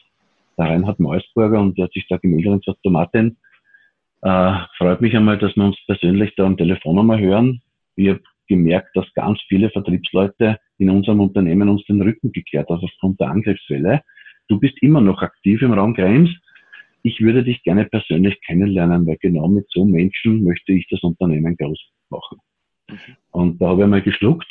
der 0.56 0.66
Reinhard 0.66 1.00
Meusburger, 1.00 1.60
und 1.60 1.76
der 1.76 1.86
hat 1.86 1.92
sich 1.94 2.06
da 2.08 2.16
gemeldet 2.18 2.52
und 2.52 2.64
gesagt, 2.64 2.84
Martin, 2.84 3.36
äh, 4.22 4.52
freut 4.78 5.00
mich 5.00 5.16
einmal, 5.16 5.36
dass 5.38 5.56
wir 5.56 5.64
uns 5.64 5.78
persönlich 5.86 6.32
da 6.36 6.44
am 6.44 6.56
Telefon 6.56 6.96
einmal 6.96 7.18
hören. 7.18 7.60
Ich 7.96 8.08
habe 8.08 8.22
gemerkt, 8.46 8.96
dass 8.96 9.12
ganz 9.14 9.40
viele 9.48 9.70
Vertriebsleute 9.70 10.60
in 10.78 10.90
unserem 10.90 11.20
Unternehmen 11.20 11.68
uns 11.68 11.84
den 11.86 12.00
Rücken 12.00 12.30
gekehrt 12.30 12.68
haben 12.68 12.84
aufgrund 12.84 13.18
der 13.18 13.30
Angriffswelle. 13.30 14.02
Du 14.46 14.60
bist 14.60 14.80
immer 14.80 15.00
noch 15.00 15.22
aktiv 15.22 15.60
im 15.60 15.72
Raum 15.72 15.94
Krems. 15.94 16.30
Ich 17.02 17.20
würde 17.20 17.42
dich 17.42 17.64
gerne 17.64 17.84
persönlich 17.86 18.40
kennenlernen, 18.46 19.08
weil 19.08 19.16
genau 19.20 19.48
mit 19.48 19.66
so 19.70 19.84
Menschen 19.84 20.44
möchte 20.44 20.72
ich 20.72 20.86
das 20.88 21.02
Unternehmen 21.02 21.56
groß 21.56 21.95
machen. 22.10 22.38
Mhm. 22.88 22.96
Und 23.30 23.60
da 23.60 23.68
habe 23.68 23.82
ich 23.82 23.88
mal 23.88 24.02
geschluckt, 24.02 24.46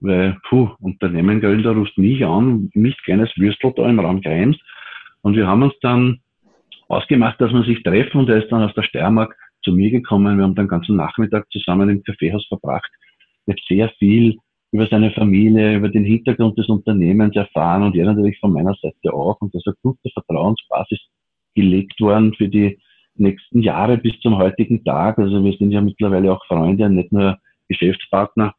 weil, 0.00 0.36
puh, 0.48 0.70
Unternehmen 0.80 1.40
gründer 1.40 1.72
ruft 1.72 1.96
mich 1.98 2.24
an, 2.24 2.70
mich 2.74 2.96
kleines 3.04 3.30
Würstel 3.36 3.72
da 3.76 3.88
im 3.88 4.00
Raum 4.00 4.20
Krems. 4.20 4.58
Und 5.22 5.36
wir 5.36 5.46
haben 5.46 5.62
uns 5.62 5.74
dann 5.80 6.20
ausgemacht, 6.88 7.40
dass 7.40 7.52
wir 7.52 7.64
sich 7.64 7.82
treffen 7.82 8.20
und 8.20 8.28
er 8.28 8.42
ist 8.42 8.50
dann 8.50 8.62
aus 8.62 8.74
der 8.74 8.82
Steiermark 8.82 9.36
zu 9.62 9.72
mir 9.72 9.90
gekommen. 9.90 10.38
Wir 10.38 10.44
haben 10.44 10.54
den 10.54 10.68
ganzen 10.68 10.96
Nachmittag 10.96 11.50
zusammen 11.50 11.88
im 11.88 12.02
Kaffeehaus 12.02 12.46
verbracht. 12.46 12.90
Ich 13.46 13.52
habe 13.52 13.60
sehr 13.68 13.88
viel 13.98 14.36
über 14.72 14.86
seine 14.86 15.10
Familie, 15.12 15.76
über 15.76 15.88
den 15.88 16.04
Hintergrund 16.04 16.58
des 16.58 16.68
Unternehmens 16.68 17.34
erfahren 17.34 17.82
und 17.82 17.96
er 17.96 18.06
natürlich 18.06 18.38
von 18.38 18.52
meiner 18.52 18.74
Seite 18.74 19.12
auch. 19.12 19.40
Und 19.40 19.54
da 19.54 19.58
ist 19.58 19.66
eine 19.66 19.76
gute 19.82 20.10
Vertrauensbasis 20.10 21.00
gelegt 21.54 22.00
worden 22.00 22.34
für 22.34 22.48
die 22.48 22.78
nächsten 23.18 23.62
Jahre 23.62 23.98
bis 23.98 24.18
zum 24.20 24.36
heutigen 24.36 24.84
Tag. 24.84 25.18
Also 25.18 25.42
wir 25.42 25.52
sind 25.52 25.70
ja 25.70 25.80
mittlerweile 25.80 26.32
auch 26.32 26.44
Freunde, 26.46 26.88
nicht 26.88 27.12
nur 27.12 27.38
Geschäftspartner. 27.68 28.54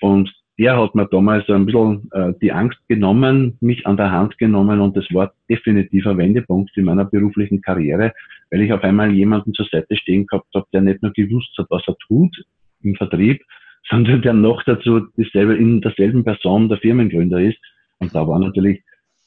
Und 0.00 0.32
der 0.58 0.76
hat 0.76 0.94
mir 0.94 1.06
damals 1.06 1.48
ein 1.48 1.66
bisschen 1.66 2.10
äh, 2.12 2.32
die 2.40 2.52
Angst 2.52 2.78
genommen, 2.88 3.56
mich 3.60 3.86
an 3.86 3.96
der 3.96 4.10
Hand 4.10 4.36
genommen 4.38 4.80
und 4.80 4.96
das 4.96 5.06
war 5.10 5.32
definitiv 5.48 6.06
ein 6.06 6.18
Wendepunkt 6.18 6.76
in 6.76 6.84
meiner 6.84 7.04
beruflichen 7.04 7.62
Karriere, 7.62 8.12
weil 8.50 8.62
ich 8.62 8.72
auf 8.72 8.84
einmal 8.84 9.10
jemanden 9.12 9.54
zur 9.54 9.66
Seite 9.66 9.96
stehen 9.96 10.26
gehabt 10.26 10.54
habe, 10.54 10.66
der 10.72 10.82
nicht 10.82 11.02
nur 11.02 11.12
gewusst 11.12 11.56
hat, 11.56 11.66
was 11.70 11.82
er 11.86 11.96
tut 12.06 12.36
im 12.82 12.94
Vertrieb, 12.96 13.42
sondern 13.90 14.22
der 14.22 14.34
noch 14.34 14.62
dazu 14.62 15.00
dieselbe, 15.16 15.56
in 15.56 15.80
derselben 15.80 16.22
Person 16.22 16.68
der 16.68 16.78
Firmengründer 16.78 17.40
ist. 17.40 17.58
Und 17.98 18.14
da 18.14 18.26
war 18.28 18.38
natürlich 18.38 18.82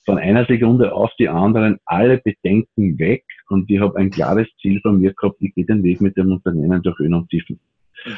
von 0.06 0.18
einer 0.18 0.46
Sekunde 0.46 0.94
auf 0.94 1.12
die 1.20 1.28
anderen 1.28 1.80
alle 1.86 2.20
Bedenken 2.20 2.98
weg 3.00 3.26
und 3.50 3.70
ich 3.70 3.80
habe 3.80 3.98
ein 3.98 4.12
klares 4.12 4.48
Ziel 4.62 4.80
von 4.82 5.00
mir 5.00 5.14
gehabt, 5.14 5.38
ich 5.40 5.54
gehe 5.54 5.66
den 5.66 5.84
Weg 5.84 6.02
mit 6.02 6.18
dem 6.18 6.32
Unternehmen 6.32 6.82
durch 6.82 6.98
Höhen 7.00 7.14
und 7.14 7.30
Tiefen. 7.30 7.60
Mhm. 8.06 8.12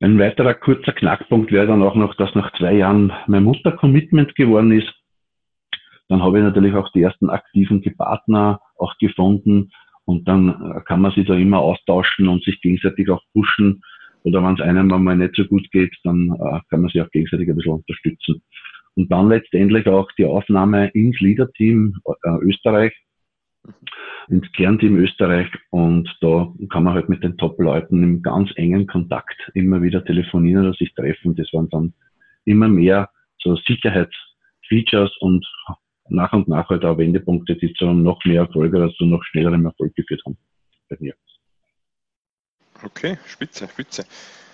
Ein 0.00 0.18
weiterer 0.18 0.54
kurzer 0.54 0.92
Knackpunkt 0.92 1.52
wäre 1.52 1.68
dann 1.68 1.82
auch 1.82 1.94
noch, 1.94 2.16
dass 2.16 2.34
nach 2.34 2.52
zwei 2.58 2.74
Jahren 2.74 3.12
mein 3.28 3.44
Mutter-Commitment 3.44 4.34
geworden 4.34 4.72
ist. 4.72 4.92
Dann 6.08 6.22
habe 6.22 6.38
ich 6.38 6.44
natürlich 6.44 6.74
auch 6.74 6.90
die 6.90 7.02
ersten 7.02 7.30
aktiven 7.30 7.80
Partner 7.96 8.60
auch 8.76 8.98
gefunden 8.98 9.70
und 10.04 10.26
dann 10.26 10.82
kann 10.86 11.00
man 11.00 11.12
sich 11.12 11.26
da 11.26 11.34
immer 11.34 11.60
austauschen 11.60 12.26
und 12.26 12.42
sich 12.42 12.60
gegenseitig 12.60 13.10
auch 13.10 13.22
pushen 13.32 13.82
oder 14.24 14.42
wenn 14.42 14.54
es 14.54 14.60
einem 14.60 14.88
mal 14.88 15.16
nicht 15.16 15.34
so 15.36 15.44
gut 15.44 15.70
geht, 15.70 15.94
dann 16.04 16.32
äh, 16.32 16.60
kann 16.70 16.82
man 16.82 16.90
sich 16.90 17.00
auch 17.00 17.10
gegenseitig 17.10 17.48
ein 17.48 17.56
bisschen 17.56 17.72
unterstützen. 17.72 18.42
Und 18.94 19.10
dann 19.10 19.28
letztendlich 19.28 19.86
auch 19.86 20.10
die 20.18 20.24
Aufnahme 20.24 20.88
ins 20.90 21.18
Leader-Team 21.20 21.96
äh, 22.04 22.28
Österreich. 22.42 22.92
Ins 24.28 24.50
Kernteam 24.52 24.96
Österreich 24.96 25.48
und 25.70 26.08
da 26.20 26.52
kann 26.70 26.84
man 26.84 26.94
halt 26.94 27.08
mit 27.08 27.22
den 27.22 27.36
Top-Leuten 27.36 28.02
im 28.02 28.22
ganz 28.22 28.50
engen 28.56 28.86
Kontakt 28.86 29.36
immer 29.54 29.82
wieder 29.82 30.04
telefonieren 30.04 30.66
oder 30.66 30.74
sich 30.74 30.94
treffen. 30.94 31.34
Das 31.36 31.52
waren 31.52 31.68
dann 31.70 31.94
immer 32.44 32.68
mehr 32.68 33.10
so 33.38 33.56
Sicherheitsfeatures 33.56 35.16
und 35.20 35.46
nach 36.08 36.32
und 36.32 36.48
nach 36.48 36.68
halt 36.68 36.84
auch 36.84 36.98
Wendepunkte, 36.98 37.56
die 37.56 37.72
zu 37.74 37.86
noch 37.92 38.24
mehr 38.24 38.42
Erfolg 38.42 38.74
oder 38.74 38.90
zu 38.92 39.04
noch 39.04 39.22
schnellerem 39.24 39.64
Erfolg 39.66 39.94
geführt 39.94 40.22
haben 40.24 40.36
bei 40.88 40.96
mir. 41.00 41.14
Okay, 42.84 43.16
spitze, 43.26 43.68
spitze. 43.68 44.04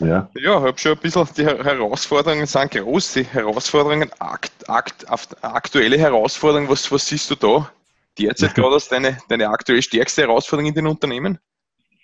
Ja, 0.01 0.07
ja 0.07 0.31
ich 0.35 0.47
habe 0.47 0.79
schon 0.79 0.93
ein 0.93 0.99
bisschen, 0.99 1.27
die 1.37 1.47
Herausforderungen 1.47 2.47
sind 2.47 2.73
groß, 2.73 3.15
die 3.15 3.25
Herausforderungen, 3.25 4.11
akt, 4.19 4.69
akt, 4.69 5.07
aktuelle 5.43 5.99
Herausforderungen, 5.99 6.69
was, 6.69 6.93
was 6.93 7.09
siehst 7.09 7.31
du 7.31 7.35
da 7.37 7.71
derzeit 8.19 8.55
gerade 8.55 8.75
als 8.75 8.89
deine, 8.89 9.19
deine 9.29 9.49
aktuell 9.49 9.83
stärkste 9.83 10.23
Herausforderung 10.23 10.69
in 10.69 10.75
den 10.75 10.87
Unternehmen? 10.87 11.39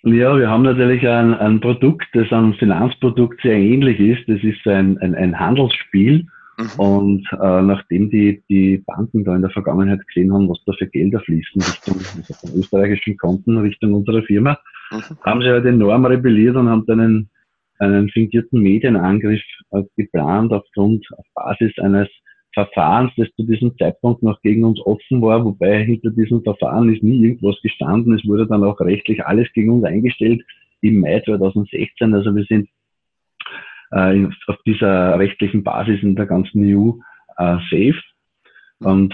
Ja, 0.03 0.37
wir 0.37 0.49
haben 0.49 0.61
natürlich 0.61 1.07
ein, 1.07 1.33
ein 1.33 1.59
Produkt, 1.59 2.05
das 2.13 2.31
einem 2.31 2.53
Finanzprodukt 2.53 3.41
sehr 3.41 3.57
ähnlich 3.57 3.99
ist. 3.99 4.27
Das 4.27 4.43
ist 4.43 4.65
ein, 4.67 4.99
ein, 4.99 5.15
ein 5.15 5.39
Handelsspiel. 5.39 6.27
Mhm. 6.57 6.69
Und 6.77 7.27
äh, 7.33 7.61
nachdem 7.61 8.09
die, 8.09 8.43
die 8.47 8.83
Banken 8.85 9.23
da 9.23 9.35
in 9.35 9.41
der 9.41 9.49
Vergangenheit 9.51 10.05
gesehen 10.07 10.31
haben, 10.31 10.47
was 10.47 10.63
da 10.65 10.73
für 10.73 10.87
Gelder 10.87 11.19
fließen 11.21 11.61
Richtung 11.61 11.95
also 11.95 12.59
österreichischen 12.59 13.17
Konten 13.17 13.57
Richtung 13.57 13.93
unserer 13.93 14.21
Firma, 14.23 14.57
mhm. 14.91 15.17
haben 15.23 15.41
sie 15.41 15.49
halt 15.49 15.65
enorm 15.65 16.05
rebelliert 16.05 16.55
und 16.55 16.69
haben 16.69 16.85
dann 16.85 16.99
einen, 16.99 17.29
einen 17.79 18.09
fingierten 18.09 18.61
Medienangriff 18.61 19.41
äh, 19.71 19.81
geplant 19.97 20.53
aufgrund, 20.53 21.05
auf 21.17 21.25
Basis 21.33 21.73
eines 21.79 22.09
Verfahrens, 22.55 23.11
das 23.17 23.27
zu 23.35 23.43
diesem 23.43 23.77
Zeitpunkt 23.77 24.23
noch 24.23 24.41
gegen 24.41 24.63
uns 24.63 24.79
offen 24.79 25.21
war, 25.21 25.43
wobei 25.43 25.83
hinter 25.83 26.09
diesem 26.09 26.41
Verfahren 26.41 26.91
ist 26.91 27.03
nie 27.03 27.21
irgendwas 27.21 27.61
gestanden. 27.61 28.15
Es 28.15 28.25
wurde 28.25 28.47
dann 28.47 28.63
auch 28.63 28.79
rechtlich 28.79 29.23
alles 29.25 29.51
gegen 29.53 29.71
uns 29.71 29.83
eingestellt 29.83 30.41
im 30.81 31.01
Mai 31.01 31.19
2016. 31.19 32.13
Also 32.13 32.33
wir 32.33 32.45
sind 32.45 32.69
äh, 33.91 34.25
auf 34.47 34.57
dieser 34.65 35.19
rechtlichen 35.19 35.63
Basis 35.63 36.01
in 36.01 36.15
der 36.15 36.27
ganzen 36.27 36.63
EU 36.63 36.93
äh, 37.37 37.57
safe. 37.69 38.01
Und 38.79 39.13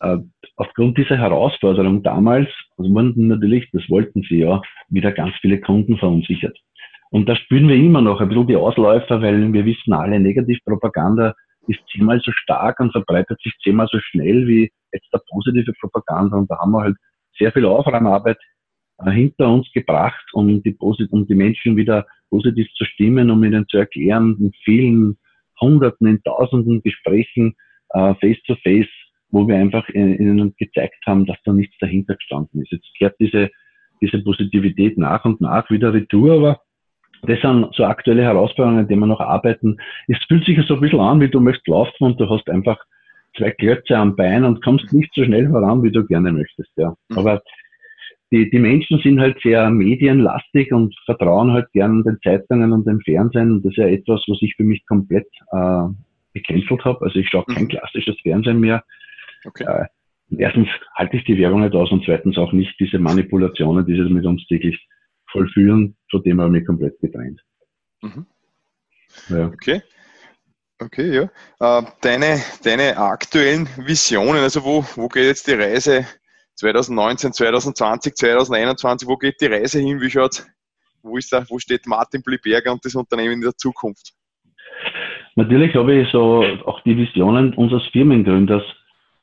äh, 0.00 0.16
aufgrund 0.56 0.96
dieser 0.96 1.18
Herausforderung 1.18 2.02
damals, 2.02 2.48
also 2.78 2.90
wurden 2.90 3.28
natürlich, 3.28 3.68
das 3.72 3.82
wollten 3.90 4.22
sie 4.22 4.38
ja, 4.38 4.62
wieder 4.88 5.12
ganz 5.12 5.34
viele 5.42 5.60
Kunden 5.60 5.98
verunsichert. 5.98 6.58
Und 7.10 7.28
da 7.28 7.36
spüren 7.36 7.68
wir 7.68 7.76
immer 7.76 8.00
noch 8.00 8.22
ein 8.22 8.28
bisschen 8.28 8.46
die 8.46 8.56
Ausläufer, 8.56 9.20
weil 9.20 9.52
wir 9.52 9.66
wissen 9.66 9.92
alle, 9.92 10.18
Negativpropaganda 10.18 11.34
ist 11.66 11.80
zehnmal 11.92 12.20
so 12.24 12.32
stark 12.32 12.80
und 12.80 12.92
verbreitet 12.92 13.40
sich 13.42 13.52
zehnmal 13.62 13.88
so 13.90 13.98
schnell 14.00 14.46
wie 14.46 14.70
jetzt 14.92 15.08
der 15.12 15.20
positive 15.30 15.72
Propaganda. 15.80 16.36
Und 16.36 16.50
da 16.50 16.58
haben 16.58 16.72
wir 16.72 16.82
halt 16.82 16.96
sehr 17.38 17.52
viel 17.52 17.64
Aufräumarbeit 17.64 18.38
äh, 18.98 19.10
hinter 19.10 19.52
uns 19.52 19.70
gebracht, 19.72 20.24
um 20.32 20.62
die, 20.62 20.76
um 21.10 21.26
die 21.26 21.34
Menschen 21.34 21.76
wieder 21.76 22.06
positiv 22.30 22.68
zu 22.74 22.84
stimmen, 22.84 23.30
um 23.30 23.42
ihnen 23.44 23.66
zu 23.68 23.78
erklären, 23.78 24.36
in 24.40 24.52
vielen 24.64 25.18
Hunderten, 25.60 26.06
in 26.06 26.22
Tausenden 26.22 26.82
Gesprächen 26.82 27.54
äh, 27.90 28.14
face 28.16 28.42
to 28.46 28.56
face, 28.62 28.88
wo 29.30 29.46
wir 29.48 29.56
einfach 29.56 29.88
ihnen 29.88 30.54
gezeigt 30.58 31.04
haben, 31.06 31.26
dass 31.26 31.38
da 31.44 31.52
nichts 31.52 31.76
dahinter 31.78 32.14
gestanden 32.14 32.62
ist. 32.62 32.70
Jetzt 32.70 32.88
kehrt 32.96 33.16
diese, 33.18 33.50
diese 34.00 34.22
Positivität 34.22 34.96
nach 34.96 35.24
und 35.24 35.40
nach 35.40 35.68
wieder 35.70 35.92
retour, 35.92 36.34
aber 36.34 36.60
das 37.26 37.40
sind 37.40 37.68
so 37.74 37.84
aktuelle 37.84 38.22
Herausforderungen, 38.22 38.80
an 38.80 38.88
denen 38.88 39.00
wir 39.00 39.06
noch 39.06 39.20
arbeiten. 39.20 39.78
Es 40.08 40.18
fühlt 40.28 40.44
sich 40.44 40.58
so 40.66 40.74
ein 40.74 40.80
bisschen 40.80 41.00
an, 41.00 41.20
wie 41.20 41.28
du 41.28 41.40
möchtest 41.40 41.68
laufen 41.68 42.04
und 42.04 42.20
du 42.20 42.28
hast 42.28 42.48
einfach 42.48 42.78
zwei 43.36 43.50
Klötze 43.50 43.96
am 43.96 44.16
Bein 44.16 44.44
und 44.44 44.62
kommst 44.62 44.92
nicht 44.92 45.12
so 45.14 45.24
schnell 45.24 45.48
voran, 45.48 45.82
wie 45.82 45.90
du 45.90 46.06
gerne 46.06 46.32
möchtest. 46.32 46.70
Ja. 46.76 46.94
Mhm. 47.08 47.18
Aber 47.18 47.42
die, 48.30 48.50
die 48.50 48.58
Menschen 48.58 48.98
sind 49.00 49.20
halt 49.20 49.38
sehr 49.42 49.70
medienlastig 49.70 50.72
und 50.72 50.94
vertrauen 51.04 51.52
halt 51.52 51.70
gern 51.72 52.02
den 52.02 52.18
Zeitungen 52.22 52.72
und 52.72 52.86
dem 52.86 53.00
Fernsehen. 53.00 53.52
Und 53.52 53.64
das 53.64 53.72
ist 53.72 53.78
ja 53.78 53.86
etwas, 53.86 54.22
was 54.26 54.38
ich 54.40 54.54
für 54.56 54.64
mich 54.64 54.84
komplett 54.86 55.28
äh, 55.52 55.84
bekämpft 56.32 56.84
habe. 56.84 57.04
Also 57.04 57.18
ich 57.18 57.28
schaue 57.28 57.44
kein 57.44 57.64
mhm. 57.64 57.68
klassisches 57.68 58.16
Fernsehen 58.22 58.60
mehr. 58.60 58.82
Okay. 59.44 59.64
Äh, 59.64 59.86
erstens 60.38 60.68
halte 60.94 61.16
ich 61.16 61.24
die 61.24 61.38
Werbung 61.38 61.60
nicht 61.60 61.74
aus 61.74 61.92
und 61.92 62.04
zweitens 62.04 62.38
auch 62.38 62.52
nicht 62.52 62.74
diese 62.80 62.98
Manipulationen, 62.98 63.86
die 63.86 63.94
sie 63.94 64.12
mit 64.12 64.24
uns 64.24 64.46
täglich 64.46 64.80
vollführen, 65.34 65.96
von 66.10 66.22
dem 66.22 66.40
habe 66.40 66.48
ich 66.50 66.60
mich 66.60 66.66
komplett 66.66 66.98
getrennt. 67.00 67.42
Mhm. 68.00 68.26
Ja. 69.28 69.46
Okay. 69.48 69.82
Okay, 70.80 71.14
ja. 71.14 71.22
Äh, 71.60 71.86
deine, 72.00 72.40
deine 72.62 72.96
aktuellen 72.96 73.68
Visionen, 73.76 74.42
also 74.42 74.64
wo, 74.64 74.84
wo 74.96 75.08
geht 75.08 75.24
jetzt 75.24 75.46
die 75.46 75.52
Reise 75.52 76.06
2019, 76.56 77.32
2020, 77.32 78.14
2021, 78.14 79.08
wo 79.08 79.16
geht 79.16 79.40
die 79.40 79.46
Reise 79.46 79.80
hin? 79.80 80.00
Wie 80.00 80.10
schaut 80.10 80.44
wo, 81.02 81.16
ist 81.16 81.32
da, 81.32 81.44
wo 81.48 81.58
steht 81.58 81.86
Martin 81.86 82.22
Bliberger 82.22 82.72
und 82.72 82.84
das 82.84 82.94
Unternehmen 82.94 83.34
in 83.34 83.40
der 83.42 83.56
Zukunft? 83.56 84.14
Natürlich 85.36 85.74
habe 85.74 85.94
ich 85.94 86.08
so 86.10 86.44
auch 86.64 86.80
die 86.82 86.96
Visionen 86.96 87.54
unseres 87.54 87.86
Firmengründers 87.88 88.62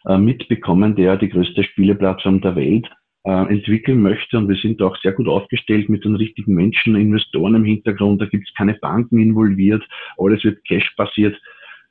äh, 0.05 0.17
mitbekommen, 0.17 0.95
der 0.95 1.17
die 1.17 1.29
größte 1.29 1.63
Spieleplattform 1.63 2.41
der 2.41 2.55
Welt 2.55 2.87
entwickeln 3.23 4.01
möchte. 4.01 4.37
Und 4.37 4.49
wir 4.49 4.55
sind 4.55 4.81
auch 4.81 4.97
sehr 4.97 5.11
gut 5.11 5.27
aufgestellt 5.27 5.89
mit 5.89 6.03
den 6.03 6.15
richtigen 6.15 6.55
Menschen, 6.55 6.95
Investoren 6.95 7.55
im 7.55 7.65
Hintergrund. 7.65 8.21
Da 8.21 8.25
gibt 8.25 8.47
es 8.47 8.55
keine 8.55 8.73
Banken 8.73 9.19
involviert. 9.19 9.83
Alles 10.17 10.43
wird 10.43 10.63
cash-basiert 10.65 11.39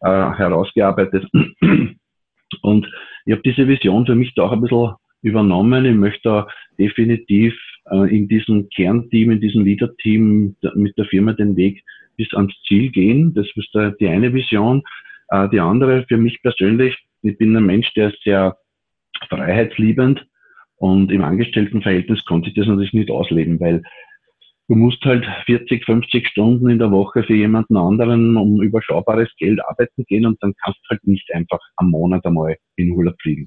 äh, 0.01 0.09
herausgearbeitet. 0.09 1.29
Und 2.63 2.87
ich 3.27 3.33
habe 3.33 3.43
diese 3.45 3.69
Vision 3.69 4.07
für 4.07 4.15
mich 4.15 4.35
da 4.35 4.43
auch 4.43 4.53
ein 4.53 4.61
bisschen 4.61 4.95
übernommen. 5.23 5.85
Ich 5.85 5.95
möchte 5.95 6.21
da 6.25 6.49
definitiv 6.79 7.55
äh, 7.91 8.17
in 8.17 8.29
diesem 8.29 8.69
Kernteam, 8.71 9.31
in 9.31 9.41
diesem 9.41 9.65
Leader-Team 9.65 10.57
mit 10.75 10.99
der 10.99 11.05
Firma 11.07 11.33
den 11.33 11.57
Weg 11.57 11.83
bis 12.17 12.33
ans 12.35 12.55
Ziel 12.67 12.91
gehen. 12.91 13.35
Das 13.35 13.47
ist 13.55 13.69
da 13.73 13.91
die 13.91 14.09
eine 14.09 14.33
Vision. 14.33 14.83
Äh, 15.29 15.49
die 15.51 15.61
andere 15.61 16.05
für 16.09 16.17
mich 16.17 16.41
persönlich, 16.43 16.97
ich 17.23 17.37
bin 17.39 17.57
ein 17.57 17.65
Mensch, 17.65 17.93
der 17.95 18.09
ist 18.09 18.23
sehr 18.23 18.57
freiheitsliebend 19.29 20.27
und 20.81 21.13
im 21.13 21.23
Angestelltenverhältnis 21.23 22.25
konnte 22.25 22.49
ich 22.49 22.55
das 22.55 22.67
natürlich 22.67 22.95
nicht 22.95 23.11
ausleben, 23.11 23.61
weil 23.61 23.83
du 24.67 24.75
musst 24.75 25.05
halt 25.05 25.27
40, 25.45 25.85
50 25.85 26.27
Stunden 26.27 26.71
in 26.71 26.79
der 26.79 26.91
Woche 26.91 27.23
für 27.23 27.35
jemanden 27.35 27.77
anderen 27.77 28.39
um 28.39 28.63
überschaubares 28.63 29.29
Geld 29.37 29.61
arbeiten 29.63 30.05
gehen 30.07 30.25
und 30.25 30.43
dann 30.43 30.55
kannst 30.65 30.81
du 30.81 30.89
halt 30.89 31.07
nicht 31.07 31.31
einfach 31.35 31.61
am 31.77 31.91
Monat 31.91 32.25
einmal 32.25 32.57
in 32.77 32.93
Urlaub 32.93 33.15
fliegen. 33.21 33.47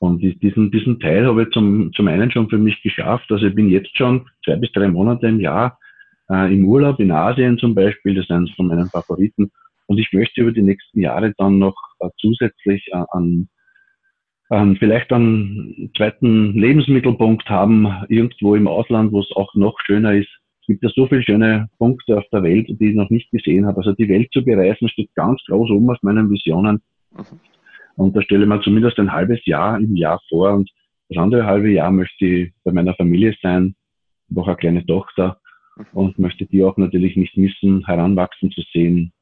Und 0.00 0.20
diesen, 0.20 0.72
diesen 0.72 0.98
Teil 0.98 1.26
habe 1.26 1.44
ich 1.44 1.50
zum, 1.50 1.92
zum 1.92 2.08
einen 2.08 2.32
schon 2.32 2.50
für 2.50 2.58
mich 2.58 2.82
geschafft. 2.82 3.30
Also 3.30 3.46
ich 3.46 3.54
bin 3.54 3.70
jetzt 3.70 3.96
schon 3.96 4.26
zwei 4.44 4.56
bis 4.56 4.72
drei 4.72 4.88
Monate 4.88 5.28
im 5.28 5.38
Jahr 5.38 5.78
äh, 6.28 6.52
im 6.52 6.64
Urlaub 6.64 6.98
in 6.98 7.12
Asien 7.12 7.56
zum 7.56 7.76
Beispiel. 7.76 8.16
Das 8.16 8.24
ist 8.24 8.32
eines 8.32 8.50
von 8.56 8.66
meinen 8.66 8.88
Favoriten. 8.88 9.52
Und 9.86 9.98
ich 9.98 10.12
möchte 10.12 10.40
über 10.40 10.50
die 10.50 10.62
nächsten 10.62 11.00
Jahre 11.00 11.32
dann 11.38 11.60
noch 11.60 11.76
äh, 12.00 12.08
zusätzlich 12.18 12.88
äh, 12.90 13.04
an 13.12 13.48
ähm, 14.52 14.76
vielleicht 14.76 15.10
einen 15.12 15.90
zweiten 15.96 16.52
Lebensmittelpunkt 16.52 17.48
haben, 17.48 17.88
irgendwo 18.08 18.54
im 18.54 18.68
Ausland, 18.68 19.10
wo 19.10 19.20
es 19.20 19.32
auch 19.34 19.54
noch 19.54 19.78
schöner 19.86 20.12
ist. 20.12 20.28
Es 20.60 20.66
gibt 20.66 20.82
ja 20.82 20.90
so 20.94 21.06
viele 21.06 21.22
schöne 21.22 21.70
Punkte 21.78 22.18
auf 22.18 22.24
der 22.30 22.42
Welt, 22.42 22.68
die 22.68 22.90
ich 22.90 22.94
noch 22.94 23.08
nicht 23.08 23.30
gesehen 23.30 23.66
habe. 23.66 23.78
Also 23.78 23.92
die 23.94 24.08
Welt 24.10 24.28
zu 24.30 24.44
bereisen 24.44 24.90
steht 24.90 25.12
ganz 25.14 25.40
groß 25.48 25.70
oben 25.70 25.90
auf 25.90 25.96
meinen 26.02 26.30
Visionen. 26.30 26.82
Mhm. 27.12 27.40
Und 27.96 28.14
da 28.14 28.20
stelle 28.20 28.42
ich 28.42 28.48
mir 28.48 28.60
zumindest 28.60 28.98
ein 28.98 29.10
halbes 29.10 29.44
Jahr 29.46 29.78
im 29.78 29.96
Jahr 29.96 30.20
vor. 30.28 30.52
Und 30.52 30.70
das 31.08 31.16
andere 31.16 31.46
halbe 31.46 31.70
Jahr 31.70 31.90
möchte 31.90 32.24
ich 32.26 32.52
bei 32.62 32.72
meiner 32.72 32.94
Familie 32.94 33.34
sein, 33.42 33.74
noch 34.28 34.48
eine 34.48 34.56
kleine 34.56 34.84
Tochter 34.84 35.38
mhm. 35.76 35.84
und 35.94 36.18
möchte 36.18 36.44
die 36.44 36.62
auch 36.62 36.76
natürlich 36.76 37.16
nicht 37.16 37.38
missen, 37.38 37.86
heranwachsen 37.86 38.50
zu 38.50 38.60
sehen. 38.70 39.12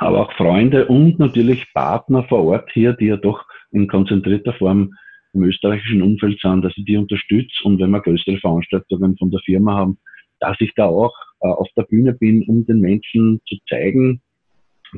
Aber 0.00 0.22
auch 0.22 0.32
Freunde 0.32 0.86
und 0.86 1.20
natürlich 1.20 1.72
Partner 1.72 2.24
vor 2.24 2.44
Ort 2.44 2.70
hier, 2.72 2.94
die 2.94 3.06
ja 3.06 3.16
doch 3.16 3.44
in 3.74 3.88
konzentrierter 3.88 4.54
Form 4.54 4.94
im 5.34 5.42
österreichischen 5.42 6.02
Umfeld 6.02 6.40
sind, 6.40 6.62
dass 6.62 6.72
ich 6.76 6.84
die 6.84 6.96
unterstütze. 6.96 7.64
Und 7.64 7.80
wenn 7.80 7.90
wir 7.90 8.00
größere 8.00 8.38
Veranstaltungen 8.38 9.16
von 9.18 9.30
der 9.30 9.40
Firma 9.40 9.74
haben, 9.74 9.98
dass 10.40 10.56
ich 10.60 10.72
da 10.74 10.86
auch 10.86 11.14
äh, 11.40 11.48
auf 11.48 11.68
der 11.76 11.82
Bühne 11.82 12.12
bin, 12.14 12.44
um 12.44 12.64
den 12.66 12.80
Menschen 12.80 13.40
zu 13.46 13.56
zeigen, 13.68 14.20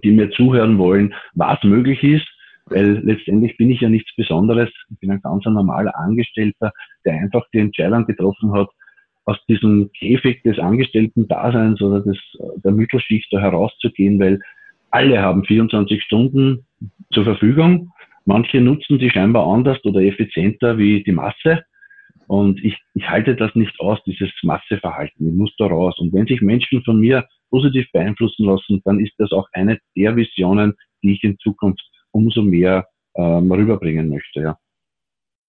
die 0.05 0.13
mir 0.13 0.31
zuhören 0.31 0.79
wollen, 0.79 1.15
was 1.35 1.63
möglich 1.65 2.03
ist, 2.03 2.27
weil 2.67 3.01
letztendlich 3.05 3.57
bin 3.57 3.71
ich 3.71 3.81
ja 3.81 3.89
nichts 3.89 4.15
Besonderes. 4.17 4.71
Ich 4.91 4.99
bin 4.99 5.11
ein 5.11 5.23
ganz 5.23 5.45
normaler 5.45 5.97
Angestellter, 5.99 6.73
der 7.05 7.15
einfach 7.15 7.45
die 7.55 7.61
Entscheidung 7.61 8.07
getroffen 8.07 8.53
hat, 8.53 8.69
aus 9.25 9.39
diesem 9.49 9.91
Käfig 9.93 10.43
des 10.43 10.59
Angestellten-Daseins 10.59 11.81
oder 11.81 12.01
des, 12.01 12.19
der 12.65 12.73
Mittelschicht 12.73 13.27
da 13.33 13.41
herauszugehen, 13.41 14.21
weil 14.21 14.41
alle 14.91 15.21
haben 15.21 15.45
24 15.45 16.03
Stunden 16.03 16.67
zur 17.13 17.25
Verfügung 17.25 17.91
Manche 18.27 18.61
nutzen 18.61 18.99
sie 18.99 19.09
scheinbar 19.09 19.47
anders 19.47 19.83
oder 19.85 20.01
effizienter 20.01 20.79
wie 20.79 21.03
die 21.03 21.13
Masse. 21.13 21.65
Und 22.27 22.63
ich, 22.63 22.77
ich 22.95 23.09
halte 23.09 23.37
das 23.37 23.55
nicht 23.55 23.79
aus, 23.79 24.01
dieses 24.05 24.31
Masseverhalten. 24.43 25.29
Ich 25.29 25.35
muss 25.35 25.55
da 25.59 25.67
raus. 25.67 25.97
Und 25.99 26.13
wenn 26.13 26.27
sich 26.27 26.41
Menschen 26.41 26.83
von 26.83 26.99
mir 26.99 27.27
positiv 27.51 27.91
beeinflussen 27.93 28.47
lassen, 28.47 28.83
dann 28.85 28.99
ist 28.99 29.15
das 29.19 29.31
auch 29.31 29.49
eine 29.53 29.79
der 29.97 30.17
Visionen, 30.17 30.75
die 31.03 31.15
ich 31.15 31.23
in 31.23 31.39
Zukunft 31.39 31.83
umso 32.11 32.43
mehr 32.43 32.89
ähm, 33.15 33.51
rüberbringen 33.51 34.09
möchte. 34.09 34.41
Ja. 34.41 34.59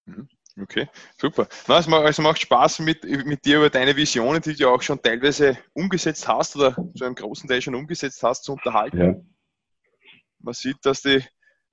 Mhm. 0.06 0.30
Okay, 0.60 0.88
super. 1.18 1.48
Na, 1.68 1.78
es, 1.78 1.88
macht, 1.88 2.08
es 2.08 2.18
macht 2.18 2.42
Spaß 2.42 2.80
mit, 2.80 3.04
mit 3.04 3.46
dir 3.46 3.58
über 3.58 3.70
deine 3.70 3.96
Visionen, 3.96 4.42
die 4.42 4.54
du 4.54 4.64
ja 4.64 4.70
auch 4.70 4.82
schon 4.82 5.00
teilweise 5.00 5.58
umgesetzt 5.74 6.28
hast 6.28 6.56
oder 6.56 6.76
zu 6.96 7.06
einem 7.06 7.14
großen 7.14 7.48
Teil 7.48 7.62
schon 7.62 7.76
umgesetzt 7.76 8.24
hast, 8.24 8.44
zu 8.44 8.54
unterhalten. 8.54 8.98
Ja. 8.98 9.16
Man 10.40 10.54
sieht, 10.54 10.78
dass 10.84 11.04
die, 11.04 11.24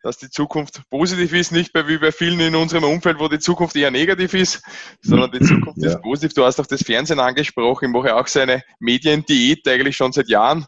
dass 0.04 0.18
die 0.18 0.28
Zukunft 0.28 0.82
positiv 0.90 1.32
ist, 1.32 1.50
nicht 1.50 1.72
bei, 1.72 1.88
wie 1.88 1.96
bei 1.96 2.12
vielen 2.12 2.38
in 2.38 2.54
unserem 2.54 2.84
Umfeld, 2.84 3.18
wo 3.18 3.26
die 3.26 3.38
Zukunft 3.38 3.74
eher 3.74 3.90
negativ 3.90 4.34
ist, 4.34 4.62
sondern 5.00 5.32
die 5.32 5.40
Zukunft 5.40 5.78
ja. 5.82 5.88
ist 5.88 6.02
positiv. 6.02 6.34
Du 6.34 6.44
hast 6.44 6.60
auch 6.60 6.66
das 6.66 6.82
Fernsehen 6.82 7.18
angesprochen. 7.18 7.86
Ich 7.86 7.90
mache 7.90 8.14
auch 8.14 8.26
so 8.26 8.40
eine 8.40 8.62
Mediendiät 8.80 9.66
eigentlich 9.66 9.96
schon 9.96 10.12
seit 10.12 10.28
Jahren 10.28 10.66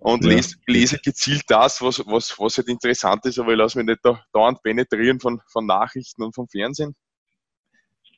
und 0.00 0.24
ja. 0.24 0.30
lese, 0.30 0.56
lese, 0.66 0.98
gezielt 0.98 1.44
das, 1.46 1.80
was, 1.80 2.00
was, 2.04 2.36
was 2.40 2.58
halt 2.58 2.66
interessant 2.66 3.24
ist, 3.24 3.38
aber 3.38 3.52
ich 3.52 3.58
lasse 3.58 3.78
mich 3.78 3.86
nicht 3.86 4.00
da 4.02 4.20
dauernd 4.32 4.60
penetrieren 4.64 5.20
von, 5.20 5.40
von 5.46 5.64
Nachrichten 5.64 6.24
und 6.24 6.34
vom 6.34 6.48
Fernsehen. 6.48 6.96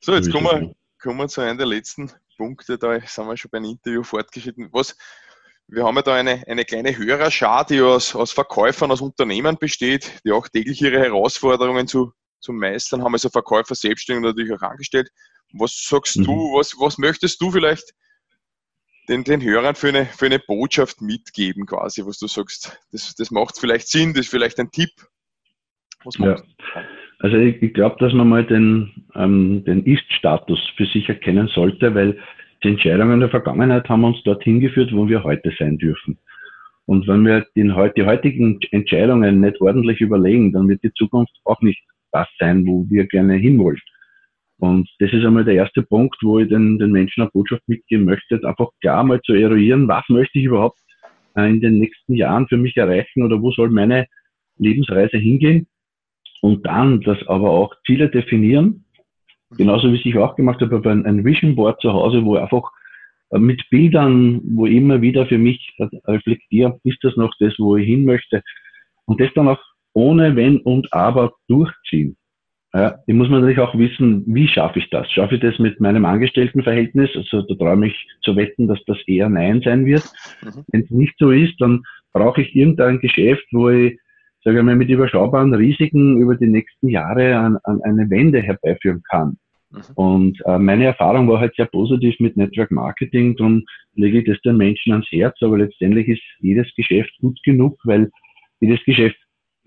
So, 0.00 0.14
jetzt 0.14 0.32
kommen 0.32 0.46
wir, 0.46 0.74
kommen 0.98 1.18
wir 1.18 1.28
zu 1.28 1.42
einem 1.42 1.58
der 1.58 1.66
letzten 1.66 2.10
Punkte, 2.38 2.78
da 2.78 2.98
sind 3.00 3.26
wir 3.26 3.36
schon 3.36 3.50
beim 3.50 3.64
Interview 3.64 4.02
fortgeschritten. 4.02 4.70
Was, 4.72 4.96
wir 5.68 5.84
haben 5.84 5.96
ja 5.96 6.02
da 6.02 6.14
eine, 6.14 6.42
eine 6.46 6.64
kleine 6.64 6.96
Hörerschar, 6.96 7.64
die 7.64 7.80
aus, 7.80 8.14
aus 8.14 8.32
Verkäufern, 8.32 8.90
aus 8.90 9.00
Unternehmen 9.00 9.56
besteht, 9.58 10.20
die 10.24 10.32
auch 10.32 10.48
täglich 10.48 10.80
ihre 10.82 10.98
Herausforderungen 10.98 11.86
zu, 11.86 12.12
zu 12.40 12.52
meistern 12.52 13.02
haben, 13.02 13.14
also 13.14 13.30
Verkäufer 13.30 13.74
selbstständig 13.74 14.24
natürlich 14.24 14.52
auch 14.52 14.62
angestellt. 14.62 15.08
Was 15.52 15.86
sagst 15.88 16.18
mhm. 16.18 16.24
du, 16.24 16.32
was, 16.54 16.74
was 16.78 16.98
möchtest 16.98 17.40
du 17.40 17.50
vielleicht 17.50 17.94
den, 19.08 19.24
den 19.24 19.42
Hörern 19.42 19.74
für 19.74 19.88
eine, 19.88 20.06
für 20.06 20.26
eine 20.26 20.38
Botschaft 20.38 21.00
mitgeben, 21.00 21.66
quasi, 21.66 22.04
was 22.06 22.18
du 22.18 22.26
sagst, 22.26 22.78
das, 22.92 23.14
das 23.14 23.30
macht 23.30 23.58
vielleicht 23.58 23.88
Sinn, 23.88 24.12
das 24.12 24.26
ist 24.26 24.30
vielleicht 24.30 24.58
ein 24.58 24.70
Tipp. 24.70 24.90
Was 26.04 26.16
ja. 26.18 26.36
Also 27.20 27.36
ich, 27.36 27.62
ich 27.62 27.72
glaube, 27.72 27.96
dass 28.00 28.12
man 28.12 28.28
mal 28.28 28.44
den, 28.44 29.06
ähm, 29.14 29.64
den 29.64 29.84
Ist-Status 29.84 30.60
für 30.76 30.86
sich 30.86 31.08
erkennen 31.08 31.48
sollte, 31.54 31.94
weil 31.94 32.18
die 32.64 32.70
Entscheidungen 32.70 33.20
der 33.20 33.28
Vergangenheit 33.28 33.88
haben 33.88 34.04
uns 34.04 34.22
dorthin 34.22 34.58
geführt, 34.58 34.90
wo 34.92 35.06
wir 35.06 35.22
heute 35.22 35.52
sein 35.58 35.78
dürfen. 35.78 36.18
Und 36.86 37.06
wenn 37.06 37.24
wir 37.24 37.46
den, 37.56 37.74
die 37.96 38.02
heutigen 38.02 38.58
Entscheidungen 38.70 39.40
nicht 39.40 39.60
ordentlich 39.60 40.00
überlegen, 40.00 40.52
dann 40.52 40.68
wird 40.68 40.82
die 40.82 40.92
Zukunft 40.94 41.32
auch 41.44 41.60
nicht 41.60 41.82
das 42.12 42.28
sein, 42.38 42.66
wo 42.66 42.86
wir 42.88 43.06
gerne 43.06 43.34
hinwollen. 43.34 43.80
Und 44.58 44.88
das 44.98 45.12
ist 45.12 45.24
einmal 45.24 45.44
der 45.44 45.54
erste 45.54 45.82
Punkt, 45.82 46.16
wo 46.22 46.38
ich 46.38 46.48
den, 46.48 46.78
den 46.78 46.92
Menschen 46.92 47.22
eine 47.22 47.30
Botschaft 47.30 47.62
mitgeben 47.66 48.04
möchte, 48.04 48.40
einfach 48.46 48.68
klar 48.80 49.04
mal 49.04 49.20
zu 49.22 49.34
eruieren, 49.34 49.88
was 49.88 50.04
möchte 50.08 50.38
ich 50.38 50.44
überhaupt 50.44 50.78
äh, 51.36 51.48
in 51.48 51.60
den 51.60 51.78
nächsten 51.78 52.14
Jahren 52.14 52.46
für 52.48 52.56
mich 52.56 52.76
erreichen 52.76 53.22
oder 53.22 53.40
wo 53.42 53.50
soll 53.50 53.70
meine 53.70 54.06
Lebensreise 54.58 55.18
hingehen. 55.18 55.66
Und 56.40 56.64
dann 56.66 57.00
das 57.00 57.18
aber 57.26 57.50
auch 57.50 57.74
Ziele 57.86 58.08
definieren, 58.08 58.83
genauso 59.56 59.92
wie 59.92 59.96
ich 59.96 60.16
auch 60.18 60.36
gemacht 60.36 60.60
habe, 60.60 60.90
ein, 60.90 61.06
ein 61.06 61.24
Vision 61.24 61.56
Board 61.56 61.80
zu 61.80 61.92
Hause, 61.92 62.24
wo 62.24 62.36
einfach 62.36 62.70
äh, 63.30 63.38
mit 63.38 63.62
Bildern, 63.70 64.40
wo 64.44 64.66
immer 64.66 65.00
wieder 65.00 65.26
für 65.26 65.38
mich 65.38 65.76
reflektiere, 66.06 66.78
ist 66.84 67.02
das 67.02 67.16
noch 67.16 67.32
das, 67.38 67.54
wo 67.58 67.76
ich 67.76 67.86
hin 67.86 68.04
möchte. 68.04 68.42
Und 69.06 69.20
das 69.20 69.30
dann 69.34 69.48
auch 69.48 69.60
ohne 69.92 70.36
Wenn 70.36 70.58
und 70.58 70.92
Aber 70.92 71.32
durchziehen. 71.48 72.16
Ja, 72.74 72.96
ich 73.06 73.14
muss 73.14 73.28
natürlich 73.30 73.60
auch 73.60 73.78
wissen, 73.78 74.24
wie 74.26 74.48
schaffe 74.48 74.80
ich 74.80 74.90
das? 74.90 75.08
Schaffe 75.12 75.36
ich 75.36 75.40
das 75.40 75.60
mit 75.60 75.78
meinem 75.78 76.04
Angestelltenverhältnis? 76.04 77.08
Also 77.14 77.42
da 77.42 77.54
träume 77.54 77.86
ich 77.86 78.08
zu 78.22 78.34
wetten, 78.34 78.66
dass 78.66 78.84
das 78.86 78.98
eher 79.06 79.28
Nein 79.28 79.62
sein 79.64 79.86
wird. 79.86 80.02
Mhm. 80.42 80.64
Wenn 80.72 80.80
es 80.80 80.90
nicht 80.90 81.14
so 81.18 81.30
ist, 81.30 81.54
dann 81.60 81.84
brauche 82.12 82.42
ich 82.42 82.56
irgendein 82.56 82.98
Geschäft, 82.98 83.46
wo 83.52 83.68
ich, 83.68 83.96
sage 84.42 84.58
ich 84.58 84.64
mal, 84.64 84.74
mit 84.74 84.88
überschaubaren 84.88 85.54
Risiken 85.54 86.20
über 86.20 86.34
die 86.34 86.48
nächsten 86.48 86.88
Jahre 86.88 87.36
an, 87.36 87.58
an 87.62 87.80
eine 87.82 88.10
Wende 88.10 88.40
herbeiführen 88.40 89.02
kann. 89.08 89.36
Mhm. 89.74 89.94
Und 89.94 90.42
äh, 90.46 90.58
meine 90.58 90.86
Erfahrung 90.86 91.28
war 91.28 91.40
halt 91.40 91.54
sehr 91.56 91.66
positiv 91.66 92.18
mit 92.20 92.36
Network 92.36 92.70
Marketing, 92.70 93.36
darum 93.36 93.64
lege 93.94 94.20
ich 94.20 94.26
das 94.26 94.40
den 94.42 94.56
Menschen 94.56 94.92
ans 94.92 95.10
Herz, 95.10 95.36
aber 95.42 95.58
letztendlich 95.58 96.08
ist 96.08 96.22
jedes 96.40 96.72
Geschäft 96.74 97.12
gut 97.20 97.38
genug, 97.44 97.78
weil 97.84 98.10
jedes 98.60 98.82
Geschäft 98.84 99.16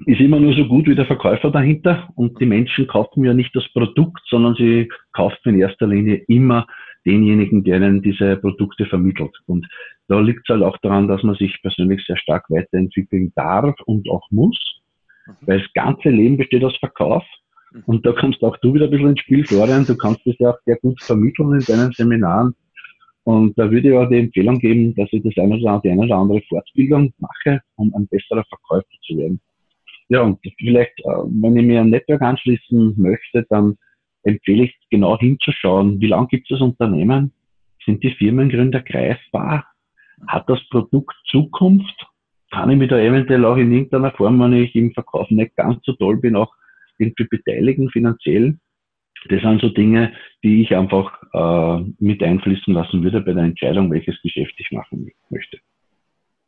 ist 0.06 0.22
immer 0.22 0.40
nur 0.40 0.54
so 0.54 0.66
gut 0.66 0.88
wie 0.88 0.96
der 0.96 1.06
Verkäufer 1.06 1.50
dahinter 1.50 2.10
und 2.16 2.40
die 2.40 2.46
Menschen 2.46 2.88
kaufen 2.88 3.24
ja 3.24 3.34
nicht 3.34 3.56
das 3.56 3.68
Produkt, 3.74 4.22
sondern 4.30 4.56
sie 4.56 4.90
kaufen 5.12 5.56
in 5.56 5.60
erster 5.60 5.88
Linie 5.88 6.24
immer 6.28 6.68
denjenigen, 7.06 7.64
der 7.64 7.78
ihnen 7.78 8.02
diese 8.02 8.38
Produkte 8.38 8.86
vermittelt. 8.86 9.36
Und 9.48 9.66
da 10.08 10.20
liegt 10.20 10.42
es 10.48 10.54
halt 10.54 10.64
auch 10.64 10.78
daran, 10.82 11.08
dass 11.08 11.24
man 11.24 11.36
sich 11.36 11.60
persönlich 11.62 12.04
sehr 12.06 12.18
stark 12.18 12.46
weiterentwickeln 12.50 13.32
darf 13.36 13.76
und 13.86 14.10
auch 14.10 14.30
muss, 14.30 14.60
mhm. 15.26 15.34
weil 15.42 15.60
das 15.62 15.74
ganze 15.74 16.10
Leben 16.10 16.38
besteht 16.38 16.64
aus 16.64 16.78
Verkauf. 16.78 17.24
Mhm. 17.72 17.84
Und 17.86 18.06
da 18.06 18.12
kommst 18.14 18.44
auch 18.44 18.58
du 18.58 18.74
wieder 18.74 18.86
ein 18.86 18.92
bisschen 18.92 19.10
ins 19.10 19.22
Spiel, 19.22 19.46
Florian. 19.46 19.86
Du 19.86 19.96
kannst 19.96 20.22
das 20.26 20.36
ja 20.40 20.52
auch 20.52 20.60
sehr 20.66 20.78
gut 20.78 21.02
vermitteln 21.02 21.54
in 21.54 21.66
deinen 21.66 21.92
Seminaren. 21.92 22.56
Und 23.24 23.58
da 23.60 23.70
würde 23.70 23.90
ich 23.90 23.96
auch 23.96 24.08
die 24.08 24.20
Empfehlung 24.20 24.58
geben, 24.60 24.96
dass 24.96 25.10
ich 25.12 25.22
das 25.22 25.34
eine 25.38 25.58
oder 25.58 25.82
die 25.84 25.90
eine 25.90 26.04
oder 26.04 26.16
andere 26.16 26.42
Fortbildung 26.48 27.14
mache, 27.20 27.62
um 27.76 27.94
ein 27.94 28.08
besserer 28.08 28.46
Verkäufer 28.46 28.88
zu 29.06 29.18
werden. 29.18 29.42
Ja, 30.10 30.22
und 30.22 30.40
vielleicht, 30.58 30.98
äh, 31.00 31.10
wenn 31.26 31.58
ich 31.58 31.66
mir 31.66 31.82
ein 31.82 31.90
Netzwerk 31.90 32.22
anschließen 32.22 32.94
möchte, 32.98 33.46
dann 33.50 33.76
empfehle 34.24 34.64
ich 34.64 34.78
genau 34.90 35.18
hinzuschauen, 35.20 36.00
wie 36.00 36.08
lange 36.08 36.28
gibt 36.28 36.50
es 36.50 36.58
das 36.58 36.62
Unternehmen? 36.62 37.34
Sind 37.86 38.04
die 38.04 38.12
Firmengründer 38.12 38.82
greifbar? 38.82 39.66
Hat 40.28 40.50
das 40.50 40.60
Produkt 40.70 41.16
Zukunft? 41.30 42.08
Kann 42.52 42.70
ich 42.72 42.78
mich 42.78 42.90
da 42.90 42.98
eventuell 42.98 43.44
auch 43.44 43.58
in 43.58 43.74
irgendeiner 43.74 44.12
Form, 44.12 44.40
wenn 44.40 44.54
ich 44.54 44.74
im 44.76 44.94
Verkauf 44.94 45.30
nicht 45.30 45.56
ganz 45.58 45.84
so 45.84 45.94
toll 45.94 46.18
bin, 46.18 46.38
auch 46.38 46.54
irgendwie 46.98 47.26
beteiligen 47.26 47.90
finanziell? 47.90 48.58
Das 49.30 49.42
sind 49.42 49.62
so 49.62 49.70
Dinge, 49.70 50.14
die 50.44 50.62
ich 50.62 50.76
einfach 50.76 51.12
äh, 51.34 51.84
mit 52.00 52.22
einfließen 52.22 52.74
lassen 52.74 53.04
würde 53.04 53.22
bei 53.22 53.34
der 53.34 53.44
Entscheidung, 53.44 53.92
welches 53.92 54.22
Geschäft 54.22 54.54
ich 54.58 54.72
machen 54.72 55.12
möchte. 55.30 55.58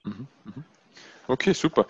Mhm, 0.06 0.28
mhm. 0.46 0.64
Okay, 1.28 1.54
super. 1.54 1.86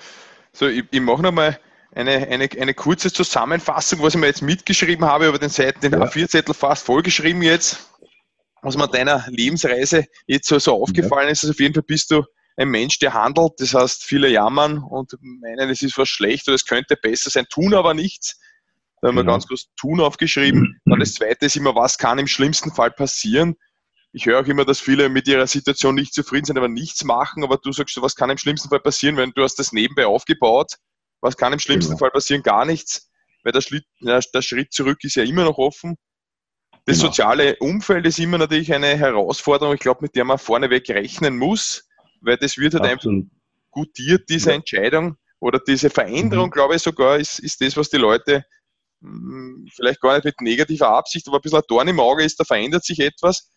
So, 0.52 0.68
ich, 0.68 0.84
ich 0.90 1.02
mache 1.02 1.22
nochmal 1.22 1.60
eine, 1.94 2.28
eine, 2.28 2.50
eine 2.60 2.74
kurze 2.74 3.12
Zusammenfassung, 3.12 4.02
was 4.02 4.16
ich 4.16 4.20
mir 4.20 4.28
jetzt 4.28 4.42
mitgeschrieben 4.42 5.06
habe 5.06 5.28
über 5.28 5.40
den 5.40 5.50
Seiten, 5.50 5.82
den 5.82 5.94
ja. 5.94 6.04
A4-Zettel 6.04 6.54
fast 6.54 6.86
vollgeschrieben 6.86 7.42
jetzt, 7.42 7.92
was 8.62 8.78
mir 8.78 8.88
deiner 8.88 9.26
Lebensreise 9.30 10.06
jetzt 10.28 10.48
so, 10.48 10.60
so 10.60 10.82
aufgefallen 10.82 11.28
ja. 11.28 11.32
ist. 11.32 11.44
Also 11.44 11.52
auf 11.52 11.60
jeden 11.60 11.74
Fall 11.74 11.84
bist 11.84 12.12
du 12.12 12.24
ein 12.58 12.70
Mensch, 12.70 13.00
der 13.00 13.14
handelt. 13.14 13.54
Das 13.58 13.74
heißt, 13.74 14.04
viele 14.04 14.30
jammern 14.30 14.80
und 14.80 15.14
meinen, 15.22 15.70
es 15.70 15.82
ist 15.82 15.98
was 15.98 16.10
schlecht 16.10 16.48
oder 16.48 16.56
es 16.56 16.66
könnte 16.66 16.96
besser 16.96 17.30
sein, 17.30 17.46
tun 17.50 17.74
aber 17.74 17.94
nichts. 17.94 18.40
Da 19.02 19.08
haben 19.08 19.16
wir 19.16 19.24
genau. 19.24 19.34
ganz 19.34 19.48
groß 19.48 19.70
tun 19.78 20.02
aufgeschrieben. 20.02 20.80
Dann 20.86 21.00
das 21.00 21.14
zweite 21.14 21.46
ist 21.46 21.56
immer, 21.56 21.76
was 21.76 21.98
kann 21.98 22.20
im 22.20 22.28
schlimmsten 22.28 22.72
Fall 22.72 22.92
passieren? 22.92 23.56
ich 24.12 24.26
höre 24.26 24.40
auch 24.42 24.48
immer, 24.48 24.66
dass 24.66 24.80
viele 24.80 25.10
mit 25.10 25.28
ihrer 25.28 25.48
Situation 25.48 25.96
nicht 25.96 26.14
zufrieden 26.14 26.46
sind, 26.46 26.58
aber 26.58 26.68
nichts 26.68 27.04
machen. 27.04 27.44
Aber 27.44 27.58
du 27.58 27.72
sagst, 27.72 28.02
was 28.02 28.16
kann 28.16 28.30
im 28.30 28.38
schlimmsten 28.38 28.70
Fall 28.70 28.80
passieren, 28.80 29.18
wenn 29.18 29.32
du 29.32 29.44
hast 29.44 29.60
das 29.60 29.72
nebenbei 29.72 30.06
aufgebaut? 30.06 30.74
Was 31.22 31.38
kann 31.38 31.54
im 31.54 31.60
schlimmsten 31.60 31.92
genau. 31.92 32.00
Fall 32.00 32.12
passieren? 32.12 32.42
Gar 32.42 32.66
nichts, 32.66 33.12
weil 33.44 33.52
der, 33.52 33.62
Schritt, 33.62 33.86
der 34.02 34.42
Schritt 34.42 34.74
zurück 34.74 35.04
ist 35.04 35.16
ja 35.16 35.24
immer 35.24 35.44
noch 35.44 35.58
offen. 35.58 35.96
Das 36.86 36.98
genau. 36.98 37.10
soziale 37.10 37.58
Umfeld 37.58 38.06
ist 38.08 38.20
immer 38.20 38.38
natürlich 38.38 38.74
eine 38.74 38.98
Herausforderung, 38.98 39.76
ich 39.76 39.82
glaube, 39.82 40.00
mit 40.02 40.16
der 40.16 40.26
man 40.26 40.40
vorneweg 40.40 40.90
rechnen 40.90 41.38
muss, 41.38 41.88
weil 42.22 42.38
das 42.38 42.58
wird 42.58 42.74
halt 42.74 42.86
Absolut. 42.86 43.26
einfach 43.26 43.36
gutiert, 43.72 44.30
diese 44.30 44.50
ja. 44.50 44.56
Entscheidung 44.56 45.18
oder 45.40 45.60
diese 45.60 45.90
Veränderung, 45.90 46.48
mhm. 46.48 46.52
glaube 46.52 46.76
ich 46.76 46.82
sogar, 46.82 47.18
ist, 47.18 47.40
ist 47.40 47.62
das, 47.62 47.78
was 47.78 47.90
die 47.90 47.98
Leute 47.98 48.44
vielleicht 49.02 50.02
gar 50.02 50.16
nicht 50.16 50.26
mit 50.26 50.42
negativer 50.42 50.90
Absicht, 50.90 51.28
aber 51.28 51.38
ein 51.38 51.42
bisschen 51.42 51.60
ein 51.60 51.66
Dorn 51.68 51.88
im 51.88 52.00
Auge 52.00 52.24
ist, 52.24 52.40
da 52.40 52.44
verändert 52.44 52.84
sich 52.84 53.00
etwas 53.00 53.50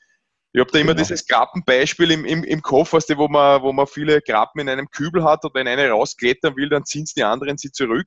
ich 0.54 0.60
habe 0.60 0.70
da 0.70 0.78
immer 0.78 0.92
genau. 0.92 1.02
dieses 1.02 1.26
Krabbenbeispiel 1.26 2.10
im, 2.10 2.26
im, 2.26 2.44
im 2.44 2.60
Kopf, 2.60 2.92
weißt 2.92 3.10
du, 3.10 3.16
wo, 3.16 3.26
man, 3.26 3.62
wo 3.62 3.72
man 3.72 3.86
viele 3.86 4.20
Krabben 4.20 4.60
in 4.60 4.68
einem 4.68 4.90
Kübel 4.90 5.24
hat 5.24 5.44
und 5.44 5.54
wenn 5.54 5.66
eine 5.66 5.88
rausklettern 5.88 6.56
will, 6.56 6.68
dann 6.68 6.84
ziehen 6.84 7.06
die 7.16 7.24
anderen 7.24 7.56
sie 7.56 7.72
zurück. 7.72 8.06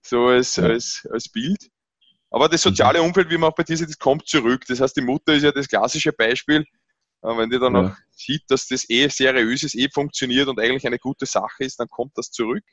So 0.00 0.28
als, 0.28 0.56
ja. 0.56 0.64
als, 0.64 1.06
als 1.10 1.28
Bild. 1.28 1.70
Aber 2.30 2.48
das 2.48 2.62
soziale 2.62 3.00
mhm. 3.00 3.08
Umfeld, 3.08 3.30
wie 3.30 3.36
man 3.36 3.50
auch 3.50 3.54
bei 3.54 3.64
dieser, 3.64 3.86
das 3.86 3.98
kommt 3.98 4.26
zurück. 4.26 4.64
Das 4.66 4.80
heißt, 4.80 4.96
die 4.96 5.02
Mutter 5.02 5.34
ist 5.34 5.42
ja 5.42 5.52
das 5.52 5.68
klassische 5.68 6.12
Beispiel. 6.12 6.64
Wenn 7.20 7.48
die 7.48 7.58
dann 7.58 7.74
ja. 7.74 7.86
auch 7.86 7.96
sieht, 8.10 8.42
dass 8.48 8.66
das 8.66 8.88
eh 8.88 9.08
seriös 9.08 9.62
ist, 9.62 9.74
eh 9.74 9.88
funktioniert 9.92 10.48
und 10.48 10.60
eigentlich 10.60 10.86
eine 10.86 10.98
gute 10.98 11.26
Sache 11.26 11.64
ist, 11.64 11.80
dann 11.80 11.88
kommt 11.88 12.12
das 12.16 12.30
zurück. 12.30 12.64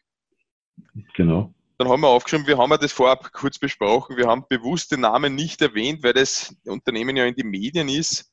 Genau. 1.15 1.53
Dann 1.81 1.89
haben 1.89 2.01
wir 2.01 2.09
aufgeschrieben, 2.09 2.45
wir 2.45 2.59
haben 2.59 2.69
ja 2.69 2.77
das 2.77 2.91
vorab 2.91 3.33
kurz 3.33 3.57
besprochen, 3.57 4.15
wir 4.15 4.27
haben 4.27 4.45
bewusst 4.47 4.91
den 4.91 4.99
Namen 4.99 5.33
nicht 5.33 5.63
erwähnt, 5.63 6.03
weil 6.03 6.13
das 6.13 6.55
Unternehmen 6.63 7.17
ja 7.17 7.25
in 7.25 7.33
die 7.33 7.43
Medien 7.43 7.89
ist. 7.89 8.31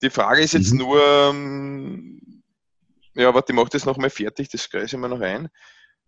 Die 0.00 0.08
Frage 0.08 0.40
ist 0.40 0.54
jetzt 0.54 0.70
mhm. 0.70 0.78
nur, 0.78 1.02
ähm, 1.04 2.44
ja, 3.16 3.34
warte, 3.34 3.52
ich 3.52 3.56
mache 3.56 3.70
das 3.70 3.86
nochmal 3.86 4.08
fertig, 4.08 4.50
das 4.50 4.70
kreise 4.70 4.94
ich 4.94 5.02
mir 5.02 5.08
noch 5.08 5.20
ein. 5.20 5.48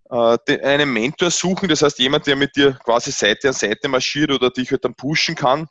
Äh, 0.08 0.60
einen 0.62 0.92
Mentor 0.92 1.32
suchen, 1.32 1.68
das 1.68 1.82
heißt 1.82 1.98
jemand, 1.98 2.28
der 2.28 2.36
mit 2.36 2.54
dir 2.54 2.74
quasi 2.74 3.10
Seite 3.10 3.48
an 3.48 3.54
Seite 3.54 3.88
marschiert 3.88 4.30
oder 4.30 4.50
dich 4.50 4.70
halt 4.70 4.84
dann 4.84 4.94
pushen 4.94 5.34
kann, 5.34 5.66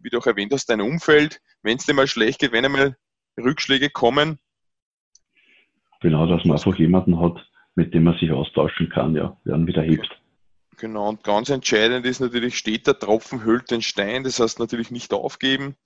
wie 0.00 0.10
du 0.10 0.18
auch 0.18 0.26
erwähnt 0.26 0.52
hast, 0.52 0.66
dein 0.66 0.80
Umfeld, 0.80 1.40
wenn 1.62 1.76
es 1.76 1.86
dir 1.86 1.94
mal 1.94 2.08
schlecht 2.08 2.40
geht, 2.40 2.50
wenn 2.50 2.64
einmal 2.64 2.96
Rückschläge 3.38 3.90
kommen. 3.90 4.40
Genau, 6.00 6.26
dass 6.26 6.44
man 6.44 6.56
einfach 6.56 6.76
jemanden 6.76 7.20
hat, 7.20 7.46
mit 7.76 7.94
dem 7.94 8.04
man 8.04 8.18
sich 8.18 8.32
austauschen 8.32 8.88
kann, 8.90 9.14
ja, 9.14 9.36
der 9.44 9.52
dann 9.52 9.66
wieder 9.66 9.82
hebt. 9.82 10.10
Genau, 10.78 11.08
und 11.08 11.22
ganz 11.22 11.48
entscheidend 11.48 12.04
ist 12.04 12.20
natürlich, 12.20 12.58
steht 12.58 12.86
der 12.86 12.98
Tropfen, 12.98 13.44
hüllt 13.44 13.70
den 13.70 13.82
Stein, 13.82 14.24
das 14.24 14.40
heißt 14.40 14.58
natürlich 14.58 14.90
nicht 14.90 15.14
aufgeben. 15.14 15.76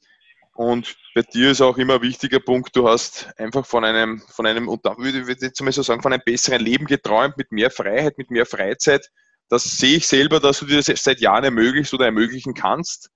Und 0.55 0.97
bei 1.15 1.23
dir 1.23 1.53
ist 1.53 1.61
auch 1.61 1.79
immer 1.79 1.95
ein 1.95 2.03
wichtiger 2.03 2.41
Punkt, 2.41 2.75
du 2.75 2.89
hast 2.89 3.31
einfach 3.39 3.65
von 3.65 3.85
einem, 3.85 4.21
von 4.29 4.47
einem, 4.47 4.69
und 4.69 4.85
da 4.85 4.97
würde 4.99 5.21
ich 5.21 5.41
jetzt 5.41 5.63
mal 5.63 5.73
so 5.73 5.83
sagen, 5.83 6.03
von 6.03 6.13
einem 6.13 6.23
besseren 6.25 6.61
Leben 6.61 6.87
geträumt, 6.87 7.37
mit 7.37 7.53
mehr 7.53 7.71
Freiheit, 7.71 8.19
mit 8.19 8.31
mehr 8.31 8.47
Freizeit. 8.47 9.11
Das 9.49 9.65
sehe 9.65 9.97
ich 9.97 10.07
selber, 10.07 10.41
dass 10.41 10.61
du 10.61 10.67
dir 10.67 10.77
das 10.77 10.87
seit 10.87 11.21
Jahren 11.21 11.45
ermöglicht 11.45 11.95
oder 11.95 12.07
ermöglichen 12.07 12.55
kannst. 12.55 13.11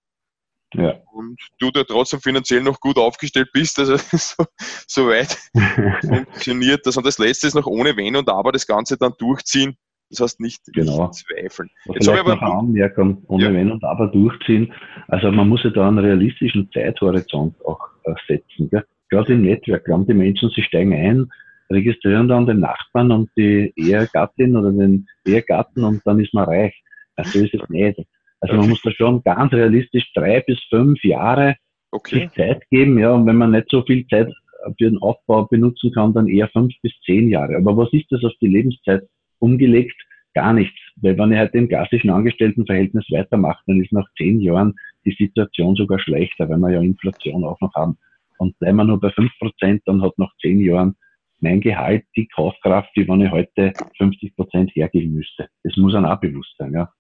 Ja. 0.74 0.96
Und 1.12 1.38
du 1.58 1.70
da 1.70 1.84
trotzdem 1.84 2.20
finanziell 2.20 2.62
noch 2.62 2.80
gut 2.80 2.96
aufgestellt 2.96 3.50
bist, 3.52 3.78
also 3.78 3.96
so, 4.12 4.44
so 4.86 5.08
weit 5.08 5.38
funktioniert 6.00 6.86
das. 6.86 6.96
Und 6.96 7.06
das 7.06 7.18
letzte 7.18 7.46
ist 7.46 7.54
noch 7.54 7.66
ohne 7.66 7.96
Wenn 7.96 8.16
und 8.16 8.28
Aber 8.28 8.52
das 8.52 8.66
Ganze 8.66 8.96
dann 8.96 9.12
durchziehen. 9.18 9.76
Das 10.10 10.20
heißt 10.20 10.40
nicht, 10.40 10.60
genau. 10.72 11.08
nicht 11.08 11.14
zweifeln. 11.14 11.70
Jetzt 11.86 12.06
habe 12.06 12.18
ich 12.18 12.24
aber 12.24 12.36
noch 12.36 12.58
Anmerkung, 12.58 13.24
ohne 13.28 13.44
ja. 13.44 13.52
Wenn 13.52 13.72
und 13.72 13.84
Aber 13.84 14.08
durchziehen. 14.08 14.72
Also 15.08 15.30
man 15.30 15.48
muss 15.48 15.64
ja 15.64 15.70
da 15.70 15.88
einen 15.88 15.98
realistischen 15.98 16.70
Zeithorizont 16.72 17.54
auch 17.64 17.80
äh, 18.04 18.14
setzen. 18.28 18.68
Gell? 18.70 18.84
Gerade 19.10 19.32
im 19.32 19.42
Netzwerk 19.42 19.84
glauben 19.84 20.06
die 20.06 20.14
Menschen, 20.14 20.50
sie 20.54 20.62
steigen 20.62 20.92
ein, 20.92 21.30
registrieren 21.70 22.28
dann 22.28 22.46
den 22.46 22.60
Nachbarn 22.60 23.10
und 23.12 23.30
die 23.36 23.72
Ehegattin 23.76 24.56
oder 24.56 24.72
den 24.72 25.06
Ehegatten 25.26 25.84
und 25.84 26.02
dann 26.04 26.20
ist 26.20 26.34
man 26.34 26.44
reich. 26.44 26.74
Also 27.16 27.38
so 27.38 27.44
ist 27.44 27.54
es 27.54 27.68
nicht. 27.68 27.98
Also 28.44 28.60
man 28.60 28.68
muss 28.68 28.82
da 28.82 28.90
schon 28.90 29.22
ganz 29.22 29.52
realistisch 29.52 30.12
drei 30.14 30.40
bis 30.40 30.60
fünf 30.68 31.02
Jahre 31.02 31.56
okay. 31.92 32.28
Zeit 32.36 32.68
geben, 32.70 32.98
ja, 32.98 33.12
und 33.12 33.26
wenn 33.26 33.36
man 33.36 33.52
nicht 33.52 33.70
so 33.70 33.82
viel 33.82 34.06
Zeit 34.08 34.30
für 34.66 34.90
den 34.90 34.98
Aufbau 34.98 35.46
benutzen 35.46 35.92
kann, 35.92 36.12
dann 36.12 36.28
eher 36.28 36.48
fünf 36.48 36.74
bis 36.82 36.92
zehn 37.06 37.28
Jahre. 37.30 37.56
Aber 37.56 37.76
was 37.76 37.92
ist 37.92 38.10
das 38.10 38.22
auf 38.22 38.32
die 38.42 38.48
Lebenszeit 38.48 39.02
umgelegt? 39.38 39.96
Gar 40.34 40.52
nichts. 40.52 40.78
Weil 40.96 41.16
wenn 41.16 41.32
ich 41.32 41.38
halt 41.38 41.54
im 41.54 41.68
klassischen 41.68 42.10
Angestelltenverhältnis 42.10 43.06
weitermache, 43.10 43.62
dann 43.66 43.82
ist 43.82 43.92
nach 43.92 44.08
zehn 44.18 44.40
Jahren 44.40 44.74
die 45.06 45.16
Situation 45.18 45.74
sogar 45.74 45.98
schlechter, 45.98 46.48
weil 46.48 46.58
wir 46.58 46.70
ja 46.70 46.80
Inflation 46.80 47.44
auch 47.44 47.60
noch 47.60 47.74
haben. 47.74 47.96
Und 48.38 48.58
bleiben 48.58 48.76
wir 48.76 48.84
nur 48.84 49.00
bei 49.00 49.10
fünf 49.10 49.30
Prozent, 49.38 49.82
dann 49.86 50.02
hat 50.02 50.18
nach 50.18 50.32
zehn 50.42 50.60
Jahren 50.60 50.96
mein 51.40 51.60
Gehalt 51.60 52.04
die 52.16 52.26
Kaufkraft, 52.26 52.90
die 52.96 53.06
wenn 53.08 53.20
ich 53.20 53.30
heute 53.30 53.72
50 53.96 54.36
Prozent 54.36 54.70
hergeben 54.74 55.14
müsste. 55.14 55.48
Das 55.62 55.76
muss 55.76 55.94
einem 55.94 56.06
auch 56.06 56.20
bewusst 56.20 56.54
sein, 56.58 56.72
ja. 56.72 56.90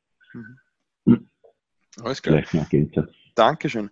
Mhm. 1.04 1.28
Alles 2.02 2.22
klar. 2.22 2.42
Dankeschön. 3.34 3.90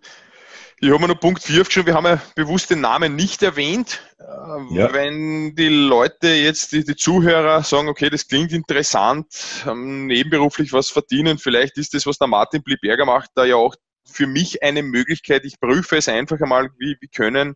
Ich 0.79 0.89
habe 0.89 0.99
mir 0.99 1.07
noch 1.07 1.19
Punkt 1.19 1.41
4 1.41 1.61
aufgeschrieben, 1.61 1.87
wir 1.87 1.93
haben 1.93 2.05
ja 2.05 2.21
bewusst 2.35 2.69
den 2.69 2.81
Namen 2.81 3.15
nicht 3.15 3.41
erwähnt. 3.41 4.01
Äh, 4.19 4.75
ja. 4.75 4.93
Wenn 4.93 5.55
die 5.55 5.69
Leute 5.69 6.27
jetzt, 6.27 6.73
die, 6.73 6.83
die, 6.83 6.95
Zuhörer 6.95 7.63
sagen, 7.63 7.87
okay, 7.87 8.09
das 8.09 8.27
klingt 8.27 8.51
interessant, 8.51 9.27
nebenberuflich 9.65 10.73
was 10.73 10.89
verdienen, 10.89 11.37
vielleicht 11.37 11.77
ist 11.77 11.93
das, 11.93 12.05
was 12.05 12.17
der 12.17 12.27
Martin 12.27 12.63
Bliberger 12.63 13.05
macht, 13.05 13.29
da 13.35 13.45
ja 13.45 13.55
auch 13.55 13.75
für 14.05 14.27
mich 14.27 14.61
eine 14.61 14.83
Möglichkeit. 14.83 15.45
Ich 15.45 15.59
prüfe 15.59 15.95
es 15.95 16.09
einfach 16.09 16.41
einmal, 16.41 16.69
wie, 16.77 16.97
wie, 16.99 17.07
können, 17.07 17.55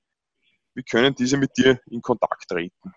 wie 0.74 0.84
können 0.84 1.14
diese 1.14 1.38
mit 1.38 1.52
dir 1.58 1.80
in 1.92 2.02
Kontakt 2.02 2.48
treten? 2.48 2.94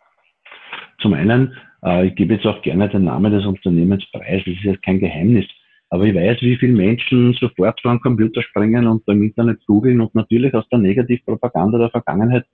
Zum 1.01 1.15
einen, 1.15 1.57
äh, 1.83 2.07
ich 2.07 2.15
gebe 2.15 2.35
jetzt 2.35 2.47
auch 2.47 2.63
gerne 2.63 2.89
den 2.89 3.05
Namen 3.05 3.33
des 3.33 3.45
Unternehmens 3.45 4.05
preis, 4.13 4.43
das 4.47 4.55
ist 4.55 4.63
jetzt 4.63 4.83
kein 4.83 5.01
Geheimnis. 5.01 5.47
Aber 5.91 6.05
ich 6.05 6.15
weiß, 6.15 6.41
wie 6.41 6.57
viele 6.57 6.73
Menschen 6.73 7.35
sofort 7.35 7.79
vor 7.81 7.93
den 7.93 8.01
Computer 8.01 8.43
springen 8.43 8.87
und 8.87 9.07
im 9.09 9.25
Internet 9.25 9.59
googeln 9.67 10.01
und 10.01 10.15
natürlich 10.15 10.55
aus 10.55 10.69
der 10.71 10.79
Negativpropaganda 10.79 11.79
der 11.79 11.91
Vergangenheit 11.91 12.47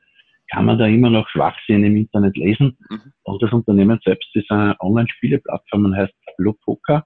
kann 0.51 0.65
man 0.65 0.79
da 0.79 0.87
immer 0.87 1.11
noch 1.11 1.29
Schwachsinn 1.29 1.85
im 1.85 1.97
Internet 1.97 2.37
lesen. 2.37 2.79
Mhm. 2.89 3.13
Und 3.25 3.43
das 3.43 3.53
Unternehmen 3.53 3.99
selbst 4.05 4.29
ist 4.35 4.49
eine 4.51 4.77
Online-Spieleplattform 4.81 5.85
und 5.87 5.97
heißt 5.97 6.15
Lopoka. 6.39 7.05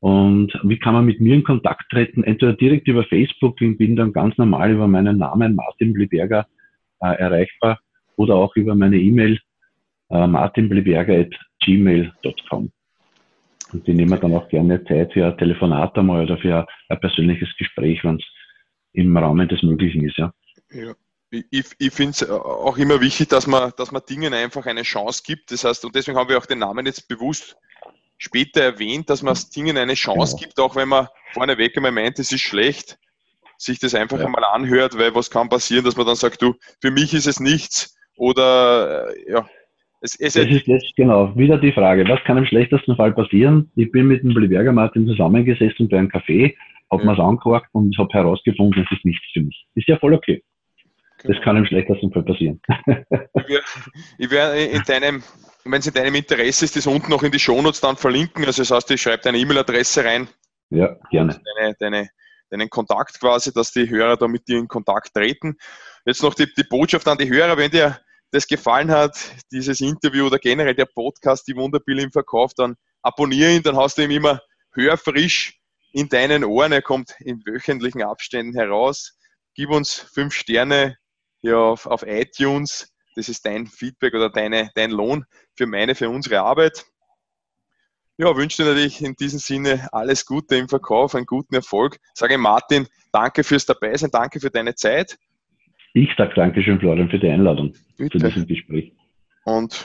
Und 0.00 0.52
wie 0.64 0.78
kann 0.78 0.92
man 0.94 1.06
mit 1.06 1.20
mir 1.20 1.36
in 1.36 1.44
Kontakt 1.44 1.88
treten? 1.90 2.24
Entweder 2.24 2.54
direkt 2.54 2.88
über 2.88 3.04
Facebook, 3.04 3.60
ich 3.60 3.78
bin 3.78 3.94
dann 3.96 4.12
ganz 4.12 4.36
normal 4.36 4.72
über 4.72 4.88
meinen 4.88 5.18
Namen 5.18 5.54
Martin 5.54 5.92
Bliberger 5.92 6.48
äh, 7.00 7.14
erreichbar 7.14 7.78
oder 8.16 8.34
auch 8.34 8.56
über 8.56 8.74
meine 8.74 8.98
E-Mail 8.98 9.38
äh, 10.10 10.26
martinbliberger.gmail.com. 10.26 12.72
Und 13.72 13.86
die 13.86 13.94
nehmen 13.94 14.20
dann 14.20 14.34
auch 14.34 14.48
gerne 14.48 14.84
Zeit 14.84 15.12
für 15.12 15.26
ein 15.26 15.38
Telefonat 15.38 15.96
einmal 15.96 16.24
oder 16.24 16.38
für 16.38 16.66
ein 16.88 17.00
persönliches 17.00 17.48
Gespräch, 17.56 18.04
wenn 18.04 18.16
es 18.16 18.24
im 18.92 19.16
Rahmen 19.16 19.48
des 19.48 19.62
Möglichen 19.62 20.06
ist. 20.06 20.18
Ja. 20.18 20.32
ja. 20.70 20.94
Ich, 21.30 21.64
ich 21.78 21.92
finde 21.92 22.10
es 22.10 22.28
auch 22.28 22.76
immer 22.76 23.00
wichtig, 23.00 23.30
dass 23.30 23.46
man, 23.46 23.72
dass 23.78 23.90
man 23.90 24.02
Dingen 24.06 24.34
einfach 24.34 24.66
eine 24.66 24.82
Chance 24.82 25.22
gibt. 25.24 25.50
Das 25.50 25.64
heißt, 25.64 25.84
und 25.86 25.94
deswegen 25.94 26.18
haben 26.18 26.28
wir 26.28 26.36
auch 26.36 26.44
den 26.44 26.58
Namen 26.58 26.84
jetzt 26.84 27.08
bewusst 27.08 27.56
später 28.18 28.62
erwähnt, 28.62 29.08
dass 29.08 29.22
man 29.22 29.36
Dingen 29.56 29.78
eine 29.78 29.94
Chance 29.94 30.36
genau. 30.36 30.40
gibt, 30.40 30.60
auch 30.60 30.76
wenn 30.76 30.88
man 30.88 31.08
vorneweg 31.32 31.74
einmal 31.76 31.90
meint, 31.90 32.18
es 32.18 32.30
ist 32.32 32.42
schlecht, 32.42 32.98
sich 33.56 33.78
das 33.78 33.94
einfach 33.94 34.18
ja. 34.18 34.26
einmal 34.26 34.44
anhört, 34.44 34.98
weil 34.98 35.14
was 35.14 35.30
kann 35.30 35.48
passieren, 35.48 35.84
dass 35.84 35.96
man 35.96 36.06
dann 36.06 36.16
sagt, 36.16 36.42
du, 36.42 36.54
für 36.80 36.90
mich 36.90 37.14
ist 37.14 37.26
es 37.26 37.40
nichts 37.40 37.96
oder 38.16 39.12
ja, 39.26 39.48
es, 40.02 40.16
es 40.18 40.34
das 40.34 40.46
ist 40.46 40.66
jetzt 40.66 40.96
genau 40.96 41.34
wieder 41.36 41.58
die 41.58 41.72
Frage, 41.72 42.06
was 42.08 42.22
kann 42.24 42.36
im 42.36 42.44
schlechtesten 42.44 42.96
Fall 42.96 43.12
passieren? 43.12 43.70
Ich 43.76 43.90
bin 43.92 44.08
mit 44.08 44.22
dem 44.22 44.34
Bliberger 44.34 44.72
Martin 44.72 45.06
zusammengesessen 45.06 45.88
bei 45.88 45.98
einem 45.98 46.08
Café, 46.08 46.56
habe 46.90 47.04
ja. 47.04 47.12
mir 47.12 47.18
angeguckt 47.18 47.68
und 47.72 47.96
habe 47.96 48.12
herausgefunden, 48.12 48.84
es 48.84 48.96
ist 48.96 49.04
nichts 49.04 49.24
für 49.32 49.42
mich. 49.42 49.66
Ist 49.76 49.88
ja 49.88 49.96
voll 49.98 50.14
okay. 50.14 50.42
Genau. 51.18 51.34
Das 51.34 51.44
kann 51.44 51.56
im 51.56 51.66
schlechtesten 51.66 52.12
Fall 52.12 52.24
passieren. 52.24 52.60
Ich 54.18 54.30
werde 54.30 54.62
in 54.62 54.82
deinem, 54.82 55.22
wenn 55.64 55.80
es 55.80 55.86
in 55.86 55.94
deinem 55.94 56.14
Interesse 56.14 56.64
ist, 56.64 56.76
das 56.76 56.86
unten 56.86 57.10
noch 57.10 57.22
in 57.22 57.30
die 57.30 57.38
Shownotes 57.38 57.80
dann 57.80 57.96
verlinken. 57.96 58.44
Also 58.44 58.62
das 58.62 58.70
heißt, 58.70 58.90
ich 58.90 59.02
schreibe 59.02 59.22
deine 59.22 59.38
E-Mail-Adresse 59.38 60.04
rein. 60.04 60.28
Ja, 60.70 60.96
gerne. 61.10 61.40
Deine, 61.56 61.74
deine, 61.78 62.08
deinen 62.50 62.70
Kontakt 62.70 63.20
quasi, 63.20 63.52
dass 63.52 63.72
die 63.72 63.88
Hörer 63.88 64.16
da 64.16 64.26
mit 64.26 64.48
dir 64.48 64.58
in 64.58 64.68
Kontakt 64.68 65.12
treten. 65.14 65.56
Jetzt 66.04 66.22
noch 66.22 66.34
die, 66.34 66.46
die 66.56 66.64
Botschaft 66.64 67.06
an 67.08 67.18
die 67.18 67.28
Hörer, 67.28 67.56
wenn 67.56 67.70
dir 67.70 67.98
das 68.32 68.46
gefallen 68.46 68.90
hat, 68.90 69.16
dieses 69.52 69.80
Interview 69.80 70.26
oder 70.26 70.38
generell 70.38 70.74
der 70.74 70.86
Podcast, 70.86 71.46
die 71.46 71.54
Wunderpille 71.54 72.02
im 72.02 72.10
Verkauf, 72.10 72.54
dann 72.54 72.76
abonniere 73.02 73.52
ihn, 73.52 73.62
dann 73.62 73.76
hast 73.76 73.98
du 73.98 74.02
ihn 74.02 74.10
immer 74.10 74.40
hörfrisch 74.72 75.60
in 75.92 76.08
deinen 76.08 76.42
Ohren. 76.42 76.72
Er 76.72 76.82
kommt 76.82 77.14
in 77.20 77.42
wöchentlichen 77.44 78.02
Abständen 78.02 78.54
heraus. 78.54 79.18
Gib 79.54 79.70
uns 79.70 79.94
fünf 79.94 80.32
Sterne 80.32 80.96
ja, 81.42 81.56
auf, 81.56 81.86
auf 81.86 82.04
iTunes. 82.04 82.90
Das 83.16 83.28
ist 83.28 83.44
dein 83.44 83.66
Feedback 83.66 84.14
oder 84.14 84.30
deine, 84.30 84.70
dein 84.74 84.90
Lohn 84.90 85.26
für 85.54 85.66
meine, 85.66 85.94
für 85.94 86.08
unsere 86.08 86.40
Arbeit. 86.40 86.86
Ja, 88.16 88.34
wünsche 88.34 88.62
dir 88.62 88.70
natürlich 88.70 89.02
in 89.02 89.14
diesem 89.14 89.40
Sinne 89.40 89.88
alles 89.92 90.24
Gute 90.24 90.56
im 90.56 90.70
Verkauf, 90.70 91.14
einen 91.14 91.26
guten 91.26 91.54
Erfolg. 91.54 91.98
Sage 92.14 92.38
Martin, 92.38 92.88
danke 93.10 93.44
fürs 93.44 93.66
Dabeisein, 93.66 94.10
danke 94.10 94.40
für 94.40 94.50
deine 94.50 94.74
Zeit 94.74 95.18
ich 95.92 96.10
sage 96.16 96.34
Dankeschön, 96.34 96.78
Florian, 96.78 97.08
für 97.08 97.18
die 97.18 97.28
Einladung 97.28 97.74
Bitte. 97.96 98.18
zu 98.18 98.26
diesem 98.26 98.46
Gespräch. 98.46 98.92
Und 99.44 99.84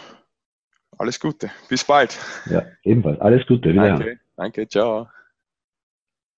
alles 0.97 1.19
Gute. 1.19 1.49
Bis 1.69 1.83
bald. 1.83 2.17
Ja, 2.49 2.65
ebenfalls. 2.83 3.19
Alles 3.21 3.45
Gute. 3.45 3.73
Danke. 3.73 4.19
Danke. 4.35 4.67
Ciao. 4.67 5.07